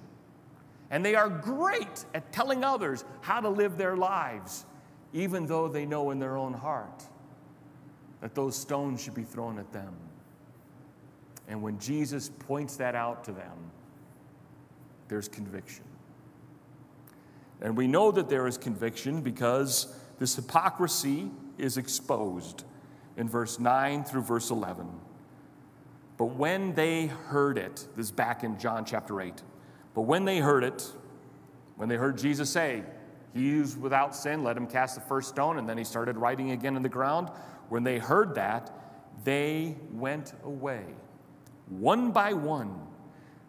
And 0.91 1.05
they 1.05 1.15
are 1.15 1.29
great 1.29 2.05
at 2.15 2.33
telling 2.33 2.63
others 2.63 3.05
how 3.21 3.41
to 3.41 3.49
live 3.49 3.77
their 3.77 3.97
lives, 3.97 4.65
even 5.13 5.47
though 5.47 5.69
they 5.69 5.87
know 5.87 6.11
in 6.11 6.19
their 6.19 6.37
own 6.37 6.53
heart 6.53 7.05
that 8.21 8.35
those 8.35 8.57
stones 8.57 9.03
should 9.03 9.15
be 9.15 9.23
thrown 9.23 9.59
at 9.59 9.73
them. 9.73 9.95
And 11.49 11.63
when 11.63 11.79
Jesus 11.79 12.31
points 12.39 12.77
that 12.77 12.95
out 12.95 13.25
to 13.25 13.33
them, 13.33 13.71
there's 15.09 15.29
conviction. 15.29 15.85
And 17.61 17.77
we 17.77 17.87
know 17.87 18.11
that 18.11 18.29
there 18.29 18.47
is 18.47 18.59
conviction 18.59 19.23
because 19.23 19.95
this 20.19 20.37
hypocrisy 20.37 21.31
is 21.59 21.77
exposed 21.77 22.65
in 23.17 23.29
verse 23.29 23.59
9 23.59 24.05
through 24.05 24.23
verse 24.23 24.51
11. 24.51 24.89
But 26.17 26.27
when 26.27 26.75
they 26.75 27.07
heard 27.07 27.59
it, 27.59 27.87
this 27.97 28.07
is 28.07 28.13
back 28.13 28.45
in 28.45 28.59
John 28.59 28.85
chapter 28.85 29.21
8, 29.21 29.43
but 29.95 30.03
when 30.03 30.25
they 30.25 30.39
heard 30.39 30.65
it, 30.65 30.93
when 31.77 31.89
they 31.89 31.97
heard 31.97 32.19
Jesus 32.19 32.51
say, 32.51 32.85
He 33.33 33.61
without 33.81 34.15
sin, 34.15 34.45
let 34.45 34.57
him 34.57 34.67
cast 34.67 34.95
the 34.95 35.01
first 35.01 35.29
stone, 35.29 35.59
and 35.59 35.69
then 35.69 35.79
he 35.79 35.85
started 35.85 36.17
writing 36.17 36.53
again 36.53 36.77
in 36.77 36.83
the 36.83 36.89
ground, 36.89 37.31
when 37.69 37.83
they 37.83 37.99
heard 37.99 38.35
that, 38.37 38.71
they 39.25 39.77
went 39.93 40.35
away, 40.45 40.85
one 41.69 42.13
by 42.13 42.33
one, 42.33 42.87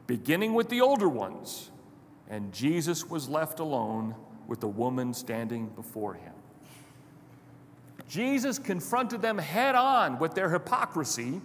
beginning 0.08 0.54
with 0.54 0.70
the 0.70 0.82
older 0.82 1.10
ones 1.10 1.70
and 2.30 2.54
Jesus 2.54 3.10
was 3.10 3.30
left 3.30 3.60
alone 3.60 4.16
with 4.48 4.60
the 4.60 4.68
woman 4.68 5.14
standing 5.14 5.68
before 5.68 6.14
him. 6.14 6.34
Jesus 8.08 8.60
confronted 8.60 9.22
them 9.22 9.38
head 9.38 9.76
on 9.76 10.20
with 10.20 10.36
their 10.36 10.50
hypocrisy, 10.50 11.42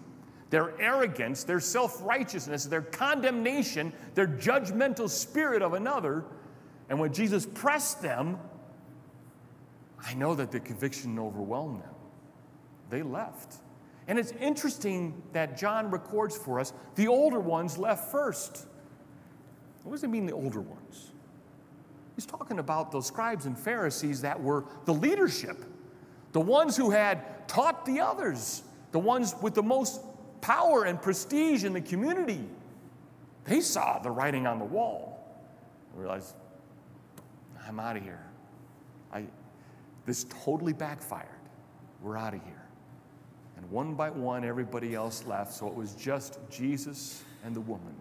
their 0.51 0.78
arrogance, 0.81 1.45
their 1.45 1.61
self 1.61 2.03
righteousness, 2.03 2.64
their 2.64 2.83
condemnation, 2.83 3.93
their 4.14 4.26
judgmental 4.26 5.09
spirit 5.09 5.62
of 5.62 5.74
another. 5.74 6.24
And 6.89 6.99
when 6.99 7.12
Jesus 7.12 7.47
pressed 7.47 8.03
them, 8.03 8.39
I 10.05 10.14
know 10.14 10.35
that 10.35 10.51
the 10.51 10.61
conviction 10.61 11.18
overwhelmed 11.18 11.83
them. 11.83 11.95
They 12.91 13.03
left. 13.03 13.57
And 14.09 14.18
it's 14.18 14.33
interesting 14.33 15.22
that 15.33 15.57
John 15.57 15.91
records 15.91 16.37
for 16.37 16.59
us 16.59 16.72
the 16.97 17.07
older 17.07 17.39
ones 17.39 17.78
left 17.78 18.11
first. 18.11 18.66
What 19.83 19.93
does 19.93 20.05
it 20.05 20.09
mean, 20.09 20.26
the 20.26 20.33
older 20.33 20.61
ones? 20.61 21.12
He's 22.16 22.26
talking 22.26 22.59
about 22.59 22.93
those 22.93 23.07
scribes 23.07 23.47
and 23.47 23.59
Pharisees 23.59 24.20
that 24.22 24.41
were 24.41 24.64
the 24.85 24.93
leadership, 24.93 25.57
the 26.33 26.41
ones 26.41 26.76
who 26.76 26.91
had 26.91 27.49
taught 27.49 27.87
the 27.87 28.01
others, 28.01 28.62
the 28.93 28.99
ones 28.99 29.35
with 29.41 29.55
the 29.55 29.62
most 29.62 30.03
power 30.41 30.85
and 30.85 31.01
prestige 31.01 31.64
in 31.64 31.72
the 31.72 31.81
community. 31.81 32.45
They 33.45 33.61
saw 33.61 33.99
the 33.99 34.11
writing 34.11 34.47
on 34.47 34.59
the 34.59 34.64
wall 34.64 35.41
and 35.91 36.01
realized, 36.01 36.35
I'm 37.66 37.81
out 37.81 37.97
of 37.97 38.03
here. 38.03 38.24
I, 39.12 39.24
this 40.05 40.26
totally 40.45 40.72
backfired. 40.72 41.28
We're 42.03 42.16
out 42.16 42.35
of 42.35 42.43
here. 42.45 42.66
And 43.57 43.70
one 43.70 43.95
by 43.95 44.11
one, 44.11 44.45
everybody 44.45 44.95
else 44.95 45.24
left, 45.26 45.53
so 45.53 45.66
it 45.68 45.74
was 45.74 45.95
just 45.95 46.39
Jesus 46.51 47.22
and 47.45 47.55
the 47.55 47.61
woman. 47.61 47.95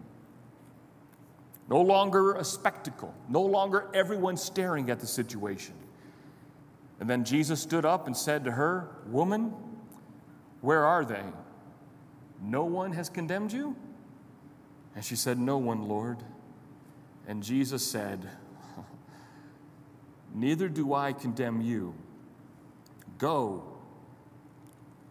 No 1.70 1.80
longer 1.80 2.34
a 2.34 2.42
spectacle, 2.42 3.14
no 3.28 3.42
longer 3.42 3.88
everyone 3.94 4.36
staring 4.36 4.90
at 4.90 4.98
the 4.98 5.06
situation. 5.06 5.74
And 6.98 7.08
then 7.08 7.24
Jesus 7.24 7.62
stood 7.62 7.84
up 7.84 8.08
and 8.08 8.16
said 8.16 8.44
to 8.44 8.50
her, 8.50 8.90
Woman, 9.06 9.54
where 10.60 10.84
are 10.84 11.04
they? 11.04 11.22
No 12.42 12.64
one 12.64 12.92
has 12.92 13.08
condemned 13.08 13.52
you? 13.52 13.76
And 14.96 15.04
she 15.04 15.14
said, 15.14 15.38
No 15.38 15.58
one, 15.58 15.88
Lord. 15.88 16.18
And 17.28 17.40
Jesus 17.42 17.86
said, 17.86 18.28
Neither 20.34 20.68
do 20.68 20.92
I 20.92 21.12
condemn 21.12 21.60
you. 21.60 21.94
Go, 23.16 23.62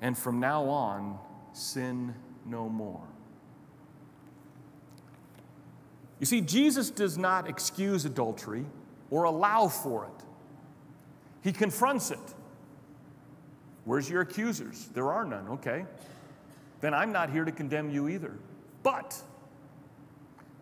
and 0.02 0.18
from 0.18 0.40
now 0.40 0.66
on, 0.66 1.20
sin 1.54 2.14
no 2.46 2.68
more. 2.68 3.08
You 6.20 6.26
see, 6.26 6.42
Jesus 6.42 6.90
does 6.90 7.18
not 7.18 7.48
excuse 7.48 8.06
adultery 8.06 8.66
or 9.10 9.24
allow 9.24 9.68
for 9.68 10.06
it, 10.06 10.26
He 11.42 11.52
confronts 11.52 12.12
it. 12.12 12.20
Where's 13.86 14.10
your 14.10 14.22
accusers? 14.22 14.90
There 14.94 15.12
are 15.12 15.26
none, 15.26 15.48
okay. 15.48 15.86
Then 16.82 16.94
I'm 16.94 17.12
not 17.12 17.32
here 17.32 17.44
to 17.44 17.52
condemn 17.52 17.90
you 17.90 18.08
either. 18.08 18.38
But 18.84 19.20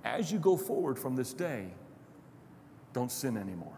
as 0.05 0.31
you 0.31 0.39
go 0.39 0.55
forward 0.55 0.97
from 0.97 1.15
this 1.15 1.33
day, 1.33 1.67
don't 2.93 3.11
sin 3.11 3.35
anymore. 3.35 3.73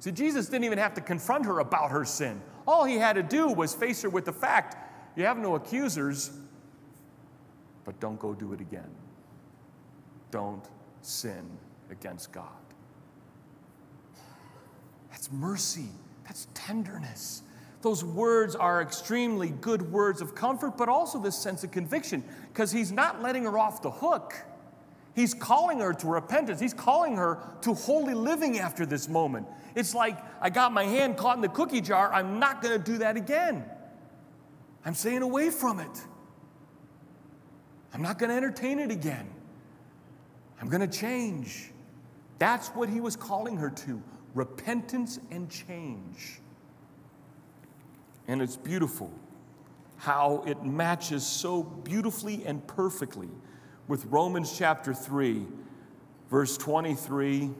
See, 0.00 0.10
Jesus 0.10 0.46
didn't 0.48 0.64
even 0.64 0.78
have 0.78 0.94
to 0.94 1.00
confront 1.00 1.46
her 1.46 1.60
about 1.60 1.92
her 1.92 2.04
sin. 2.04 2.42
All 2.66 2.84
he 2.84 2.96
had 2.96 3.14
to 3.14 3.22
do 3.22 3.48
was 3.48 3.72
face 3.72 4.02
her 4.02 4.10
with 4.10 4.24
the 4.24 4.32
fact 4.32 4.76
you 5.16 5.24
have 5.24 5.38
no 5.38 5.54
accusers, 5.54 6.30
but 7.84 7.98
don't 8.00 8.18
go 8.18 8.34
do 8.34 8.52
it 8.52 8.60
again 8.60 8.90
don't 10.32 10.64
sin 11.02 11.46
against 11.90 12.32
God. 12.32 12.48
That's 15.12 15.30
mercy, 15.30 15.90
that's 16.24 16.48
tenderness. 16.54 17.42
Those 17.82 18.04
words 18.04 18.56
are 18.56 18.82
extremely 18.82 19.50
good 19.50 19.92
words 19.92 20.20
of 20.20 20.34
comfort, 20.34 20.76
but 20.76 20.88
also 20.88 21.20
this 21.20 21.36
sense 21.36 21.62
of 21.62 21.70
conviction, 21.70 22.24
because 22.52 22.72
he's 22.72 22.90
not 22.90 23.22
letting 23.22 23.44
her 23.44 23.56
off 23.58 23.82
the 23.82 23.90
hook. 23.90 24.34
He's 25.14 25.34
calling 25.34 25.80
her 25.80 25.92
to 25.92 26.06
repentance. 26.06 26.58
He's 26.58 26.72
calling 26.72 27.16
her 27.16 27.38
to 27.60 27.74
holy 27.74 28.14
living 28.14 28.58
after 28.58 28.86
this 28.86 29.08
moment. 29.08 29.46
It's 29.74 29.94
like, 29.94 30.16
I 30.40 30.48
got 30.48 30.72
my 30.72 30.84
hand 30.84 31.16
caught 31.16 31.36
in 31.36 31.42
the 31.42 31.48
cookie 31.48 31.80
jar. 31.82 32.12
I'm 32.12 32.38
not 32.38 32.62
going 32.62 32.78
to 32.80 32.92
do 32.92 32.98
that 32.98 33.16
again. 33.16 33.64
I'm 34.86 34.94
staying 34.94 35.22
away 35.22 35.50
from 35.50 35.80
it. 35.80 36.06
I'm 37.92 38.00
not 38.00 38.18
going 38.18 38.30
to 38.30 38.36
entertain 38.36 38.78
it 38.78 38.90
again. 38.90 39.28
I'm 40.62 40.68
going 40.68 40.88
to 40.88 40.98
change. 40.98 41.72
That's 42.38 42.68
what 42.68 42.88
he 42.88 43.00
was 43.00 43.16
calling 43.16 43.56
her 43.56 43.68
to 43.68 44.00
repentance 44.32 45.18
and 45.32 45.50
change. 45.50 46.38
And 48.28 48.40
it's 48.40 48.56
beautiful 48.56 49.12
how 49.96 50.44
it 50.46 50.64
matches 50.64 51.26
so 51.26 51.64
beautifully 51.64 52.44
and 52.46 52.64
perfectly 52.68 53.28
with 53.88 54.04
Romans 54.04 54.56
chapter 54.56 54.94
3, 54.94 55.46
verse 56.30 56.56
23 56.56 57.50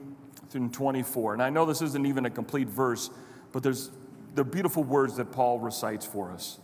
through 0.49 0.69
24. 0.69 1.33
And 1.33 1.43
I 1.43 1.49
know 1.49 1.65
this 1.65 1.81
isn't 1.81 2.05
even 2.05 2.25
a 2.25 2.29
complete 2.29 2.69
verse, 2.69 3.09
but 3.51 3.63
there's 3.63 3.91
the 4.35 4.45
beautiful 4.45 4.83
words 4.83 5.17
that 5.17 5.29
Paul 5.33 5.59
recites 5.59 6.05
for 6.05 6.31
us. 6.31 6.59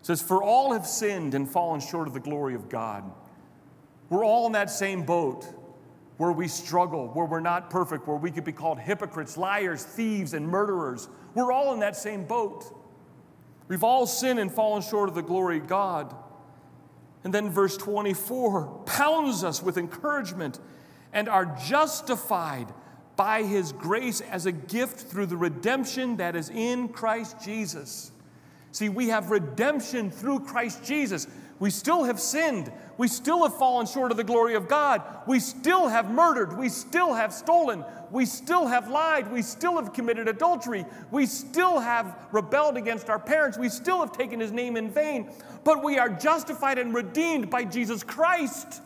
It 0.00 0.06
says, 0.06 0.20
For 0.20 0.42
all 0.42 0.72
have 0.72 0.86
sinned 0.86 1.34
and 1.34 1.48
fallen 1.48 1.80
short 1.80 2.08
of 2.08 2.14
the 2.14 2.20
glory 2.20 2.56
of 2.56 2.68
God. 2.68 3.04
We're 4.08 4.24
all 4.24 4.46
in 4.46 4.52
that 4.52 4.68
same 4.68 5.04
boat 5.04 5.46
where 6.20 6.32
we 6.32 6.46
struggle, 6.46 7.08
where 7.14 7.24
we're 7.24 7.40
not 7.40 7.70
perfect, 7.70 8.06
where 8.06 8.18
we 8.18 8.30
could 8.30 8.44
be 8.44 8.52
called 8.52 8.78
hypocrites, 8.78 9.38
liars, 9.38 9.82
thieves, 9.82 10.34
and 10.34 10.46
murderers. 10.46 11.08
We're 11.34 11.50
all 11.50 11.72
in 11.72 11.80
that 11.80 11.96
same 11.96 12.26
boat. 12.26 12.76
We've 13.68 13.82
all 13.82 14.06
sinned 14.06 14.38
and 14.38 14.52
fallen 14.52 14.82
short 14.82 15.08
of 15.08 15.14
the 15.14 15.22
glory 15.22 15.56
of 15.56 15.66
God. 15.66 16.14
And 17.24 17.32
then 17.32 17.48
verse 17.48 17.74
24 17.78 18.82
pounds 18.84 19.42
us 19.42 19.62
with 19.62 19.78
encouragement 19.78 20.60
and 21.14 21.26
are 21.26 21.56
justified 21.66 22.66
by 23.16 23.42
his 23.42 23.72
grace 23.72 24.20
as 24.20 24.44
a 24.44 24.52
gift 24.52 25.10
through 25.10 25.24
the 25.24 25.38
redemption 25.38 26.18
that 26.18 26.36
is 26.36 26.50
in 26.50 26.88
Christ 26.88 27.42
Jesus. 27.42 28.12
See, 28.72 28.90
we 28.90 29.08
have 29.08 29.30
redemption 29.30 30.10
through 30.10 30.40
Christ 30.40 30.84
Jesus. 30.84 31.26
We 31.60 31.68
still 31.68 32.04
have 32.04 32.18
sinned. 32.18 32.72
We 32.96 33.06
still 33.06 33.42
have 33.42 33.56
fallen 33.56 33.86
short 33.86 34.10
of 34.10 34.16
the 34.16 34.24
glory 34.24 34.54
of 34.54 34.66
God. 34.66 35.02
We 35.26 35.40
still 35.40 35.88
have 35.88 36.10
murdered. 36.10 36.56
We 36.56 36.70
still 36.70 37.12
have 37.12 37.34
stolen. 37.34 37.84
We 38.10 38.24
still 38.24 38.66
have 38.66 38.88
lied. 38.88 39.30
We 39.30 39.42
still 39.42 39.74
have 39.76 39.92
committed 39.92 40.26
adultery. 40.26 40.86
We 41.10 41.26
still 41.26 41.78
have 41.78 42.16
rebelled 42.32 42.78
against 42.78 43.10
our 43.10 43.18
parents. 43.18 43.58
We 43.58 43.68
still 43.68 44.00
have 44.00 44.10
taken 44.10 44.40
his 44.40 44.52
name 44.52 44.78
in 44.78 44.90
vain. 44.90 45.30
But 45.62 45.84
we 45.84 45.98
are 45.98 46.08
justified 46.08 46.78
and 46.78 46.94
redeemed 46.94 47.50
by 47.50 47.64
Jesus 47.64 48.02
Christ. 48.02 48.80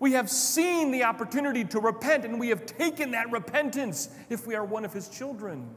We 0.00 0.12
have 0.12 0.30
seen 0.30 0.92
the 0.92 1.04
opportunity 1.04 1.64
to 1.64 1.80
repent, 1.80 2.24
and 2.24 2.40
we 2.40 2.48
have 2.48 2.64
taken 2.64 3.10
that 3.10 3.30
repentance 3.30 4.08
if 4.30 4.46
we 4.46 4.54
are 4.54 4.64
one 4.64 4.86
of 4.86 4.94
his 4.94 5.08
children. 5.08 5.68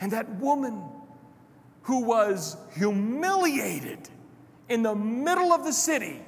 And 0.00 0.12
that 0.12 0.28
woman 0.36 0.84
who 1.82 2.04
was 2.04 2.56
humiliated 2.76 4.08
in 4.70 4.82
the 4.82 4.94
middle 4.94 5.52
of 5.52 5.64
the 5.64 5.72
city 5.72 6.20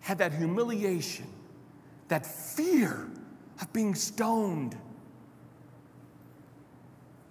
had 0.00 0.18
that 0.18 0.32
humiliation, 0.32 1.26
that 2.08 2.26
fear 2.26 3.06
of 3.60 3.72
being 3.72 3.94
stoned 3.94 4.76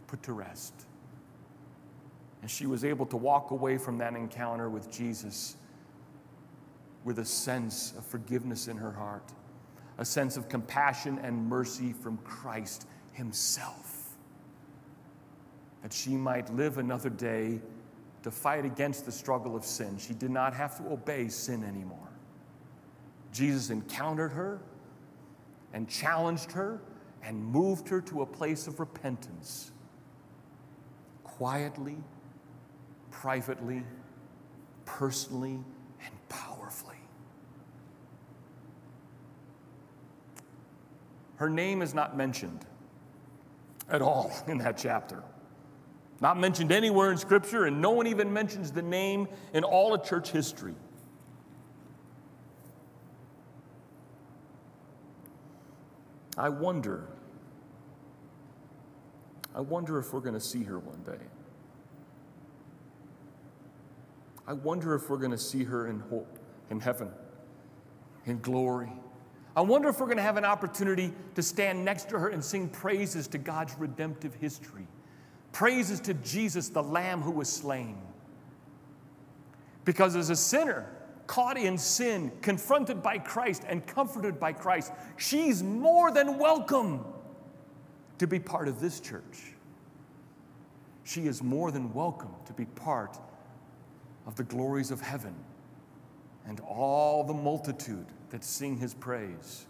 put 0.05 0.21
to 0.23 0.33
rest. 0.33 0.73
And 2.41 2.49
she 2.49 2.67
was 2.67 2.85
able 2.85 3.07
to 3.07 3.17
walk 3.17 3.49
away 3.49 3.79
from 3.79 3.97
that 3.97 4.13
encounter 4.13 4.69
with 4.69 4.91
Jesus 4.91 5.57
with 7.03 7.17
a 7.19 7.25
sense 7.25 7.93
of 7.97 8.05
forgiveness 8.05 8.67
in 8.67 8.77
her 8.77 8.91
heart, 8.91 9.31
a 9.97 10.05
sense 10.05 10.37
of 10.37 10.47
compassion 10.47 11.19
and 11.23 11.49
mercy 11.49 11.91
from 11.91 12.17
Christ 12.17 12.85
Himself, 13.13 14.15
that 15.81 15.91
she 15.91 16.11
might 16.11 16.53
live 16.53 16.77
another 16.77 17.09
day 17.09 17.61
to 18.27 18.31
fight 18.31 18.65
against 18.65 19.05
the 19.05 19.11
struggle 19.11 19.55
of 19.55 19.63
sin. 19.63 19.97
She 19.97 20.13
did 20.13 20.31
not 20.31 20.53
have 20.53 20.77
to 20.79 20.91
obey 20.91 21.29
sin 21.29 21.63
anymore. 21.63 22.09
Jesus 23.31 23.69
encountered 23.69 24.33
her 24.33 24.59
and 25.71 25.87
challenged 25.87 26.51
her 26.51 26.81
and 27.23 27.41
moved 27.41 27.87
her 27.87 28.01
to 28.01 28.23
a 28.23 28.25
place 28.25 28.67
of 28.67 28.81
repentance 28.81 29.71
quietly, 31.23 31.95
privately, 33.11 33.81
personally, 34.83 35.59
and 36.03 36.27
powerfully. 36.27 36.99
Her 41.37 41.49
name 41.49 41.81
is 41.81 41.93
not 41.93 42.17
mentioned 42.17 42.65
at 43.89 44.01
all 44.01 44.33
in 44.49 44.57
that 44.57 44.77
chapter. 44.77 45.23
Not 46.19 46.39
mentioned 46.39 46.71
anywhere 46.71 47.11
in 47.11 47.17
Scripture, 47.17 47.65
and 47.65 47.81
no 47.81 47.91
one 47.91 48.07
even 48.07 48.33
mentions 48.33 48.71
the 48.71 48.81
name 48.81 49.27
in 49.53 49.63
all 49.63 49.93
of 49.93 50.03
church 50.03 50.31
history. 50.31 50.73
I 56.37 56.49
wonder, 56.49 57.07
I 59.55 59.61
wonder 59.61 59.97
if 59.97 60.13
we're 60.13 60.19
going 60.19 60.35
to 60.35 60.39
see 60.39 60.63
her 60.63 60.77
one 60.77 61.01
day. 61.01 61.23
I 64.47 64.53
wonder 64.53 64.95
if 64.95 65.09
we're 65.09 65.17
going 65.17 65.31
to 65.31 65.37
see 65.37 65.63
her 65.63 65.87
in, 65.87 65.99
hope, 65.99 66.39
in 66.69 66.79
heaven, 66.79 67.09
in 68.25 68.39
glory. 68.39 68.91
I 69.55 69.61
wonder 69.61 69.89
if 69.89 69.99
we're 69.99 70.05
going 70.05 70.17
to 70.17 70.23
have 70.23 70.37
an 70.37 70.45
opportunity 70.45 71.11
to 71.35 71.43
stand 71.43 71.83
next 71.83 72.09
to 72.09 72.19
her 72.19 72.29
and 72.29 72.43
sing 72.43 72.69
praises 72.69 73.27
to 73.29 73.39
God's 73.39 73.75
redemptive 73.77 74.35
history. 74.35 74.87
Praises 75.51 75.99
to 76.01 76.13
Jesus, 76.13 76.69
the 76.69 76.83
Lamb 76.83 77.21
who 77.21 77.31
was 77.31 77.49
slain. 77.49 77.97
Because 79.85 80.15
as 80.15 80.29
a 80.29 80.35
sinner, 80.35 80.89
caught 81.27 81.57
in 81.57 81.77
sin, 81.77 82.31
confronted 82.41 83.03
by 83.03 83.17
Christ, 83.17 83.63
and 83.67 83.85
comforted 83.85 84.39
by 84.39 84.53
Christ, 84.53 84.91
she's 85.17 85.61
more 85.63 86.11
than 86.11 86.37
welcome 86.37 87.05
to 88.17 88.27
be 88.27 88.39
part 88.39 88.67
of 88.67 88.79
this 88.79 88.99
church. 88.99 89.53
She 91.03 91.27
is 91.27 91.41
more 91.43 91.71
than 91.71 91.93
welcome 91.93 92.33
to 92.45 92.53
be 92.53 92.65
part 92.65 93.17
of 94.25 94.35
the 94.35 94.43
glories 94.43 94.91
of 94.91 94.99
heaven 94.99 95.35
and 96.45 96.59
all 96.61 97.23
the 97.23 97.33
multitude 97.33 98.07
that 98.29 98.43
sing 98.43 98.77
his 98.77 98.93
praise. 98.93 99.65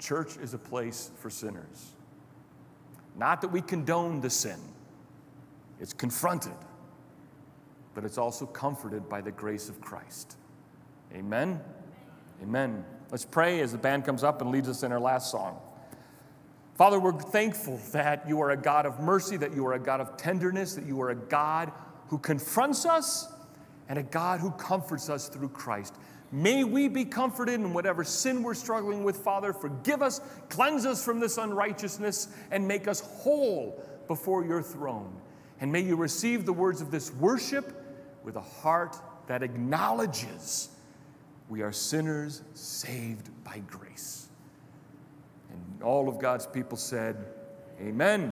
Church 0.00 0.36
is 0.38 0.54
a 0.54 0.58
place 0.58 1.10
for 1.20 1.30
sinners. 1.30 1.92
Not 3.16 3.40
that 3.42 3.48
we 3.48 3.60
condone 3.60 4.20
the 4.20 4.30
sin, 4.30 4.58
it's 5.78 5.92
confronted, 5.92 6.54
but 7.94 8.04
it's 8.04 8.18
also 8.18 8.46
comforted 8.46 9.08
by 9.08 9.20
the 9.20 9.30
grace 9.30 9.68
of 9.68 9.80
Christ. 9.80 10.36
Amen? 11.14 11.60
Amen. 12.42 12.84
Let's 13.10 13.24
pray 13.24 13.60
as 13.60 13.72
the 13.72 13.78
band 13.78 14.04
comes 14.04 14.24
up 14.24 14.40
and 14.40 14.50
leads 14.50 14.68
us 14.68 14.82
in 14.82 14.92
our 14.92 15.00
last 15.00 15.30
song. 15.30 15.60
Father, 16.76 16.98
we're 16.98 17.12
thankful 17.12 17.78
that 17.92 18.26
you 18.26 18.40
are 18.40 18.52
a 18.52 18.56
God 18.56 18.86
of 18.86 19.00
mercy, 19.00 19.36
that 19.36 19.54
you 19.54 19.66
are 19.66 19.74
a 19.74 19.78
God 19.78 20.00
of 20.00 20.16
tenderness, 20.16 20.74
that 20.74 20.86
you 20.86 21.00
are 21.02 21.10
a 21.10 21.14
God 21.14 21.72
who 22.08 22.16
confronts 22.16 22.86
us 22.86 23.30
and 23.88 23.98
a 23.98 24.02
God 24.02 24.40
who 24.40 24.50
comforts 24.52 25.10
us 25.10 25.28
through 25.28 25.50
Christ. 25.50 25.96
May 26.32 26.62
we 26.62 26.88
be 26.88 27.04
comforted 27.04 27.54
in 27.54 27.72
whatever 27.72 28.04
sin 28.04 28.42
we're 28.42 28.54
struggling 28.54 29.02
with, 29.02 29.16
Father. 29.16 29.52
Forgive 29.52 30.00
us, 30.00 30.20
cleanse 30.48 30.86
us 30.86 31.04
from 31.04 31.18
this 31.18 31.38
unrighteousness, 31.38 32.28
and 32.50 32.66
make 32.66 32.86
us 32.86 33.00
whole 33.00 33.82
before 34.06 34.44
your 34.44 34.62
throne. 34.62 35.12
And 35.60 35.72
may 35.72 35.80
you 35.80 35.96
receive 35.96 36.46
the 36.46 36.52
words 36.52 36.80
of 36.80 36.90
this 36.90 37.12
worship 37.14 37.84
with 38.22 38.36
a 38.36 38.40
heart 38.40 38.96
that 39.26 39.42
acknowledges 39.42 40.68
we 41.48 41.62
are 41.62 41.72
sinners 41.72 42.42
saved 42.54 43.28
by 43.42 43.58
grace. 43.66 44.28
And 45.50 45.82
all 45.82 46.08
of 46.08 46.18
God's 46.18 46.46
people 46.46 46.76
said, 46.76 47.16
Amen. 47.80 48.28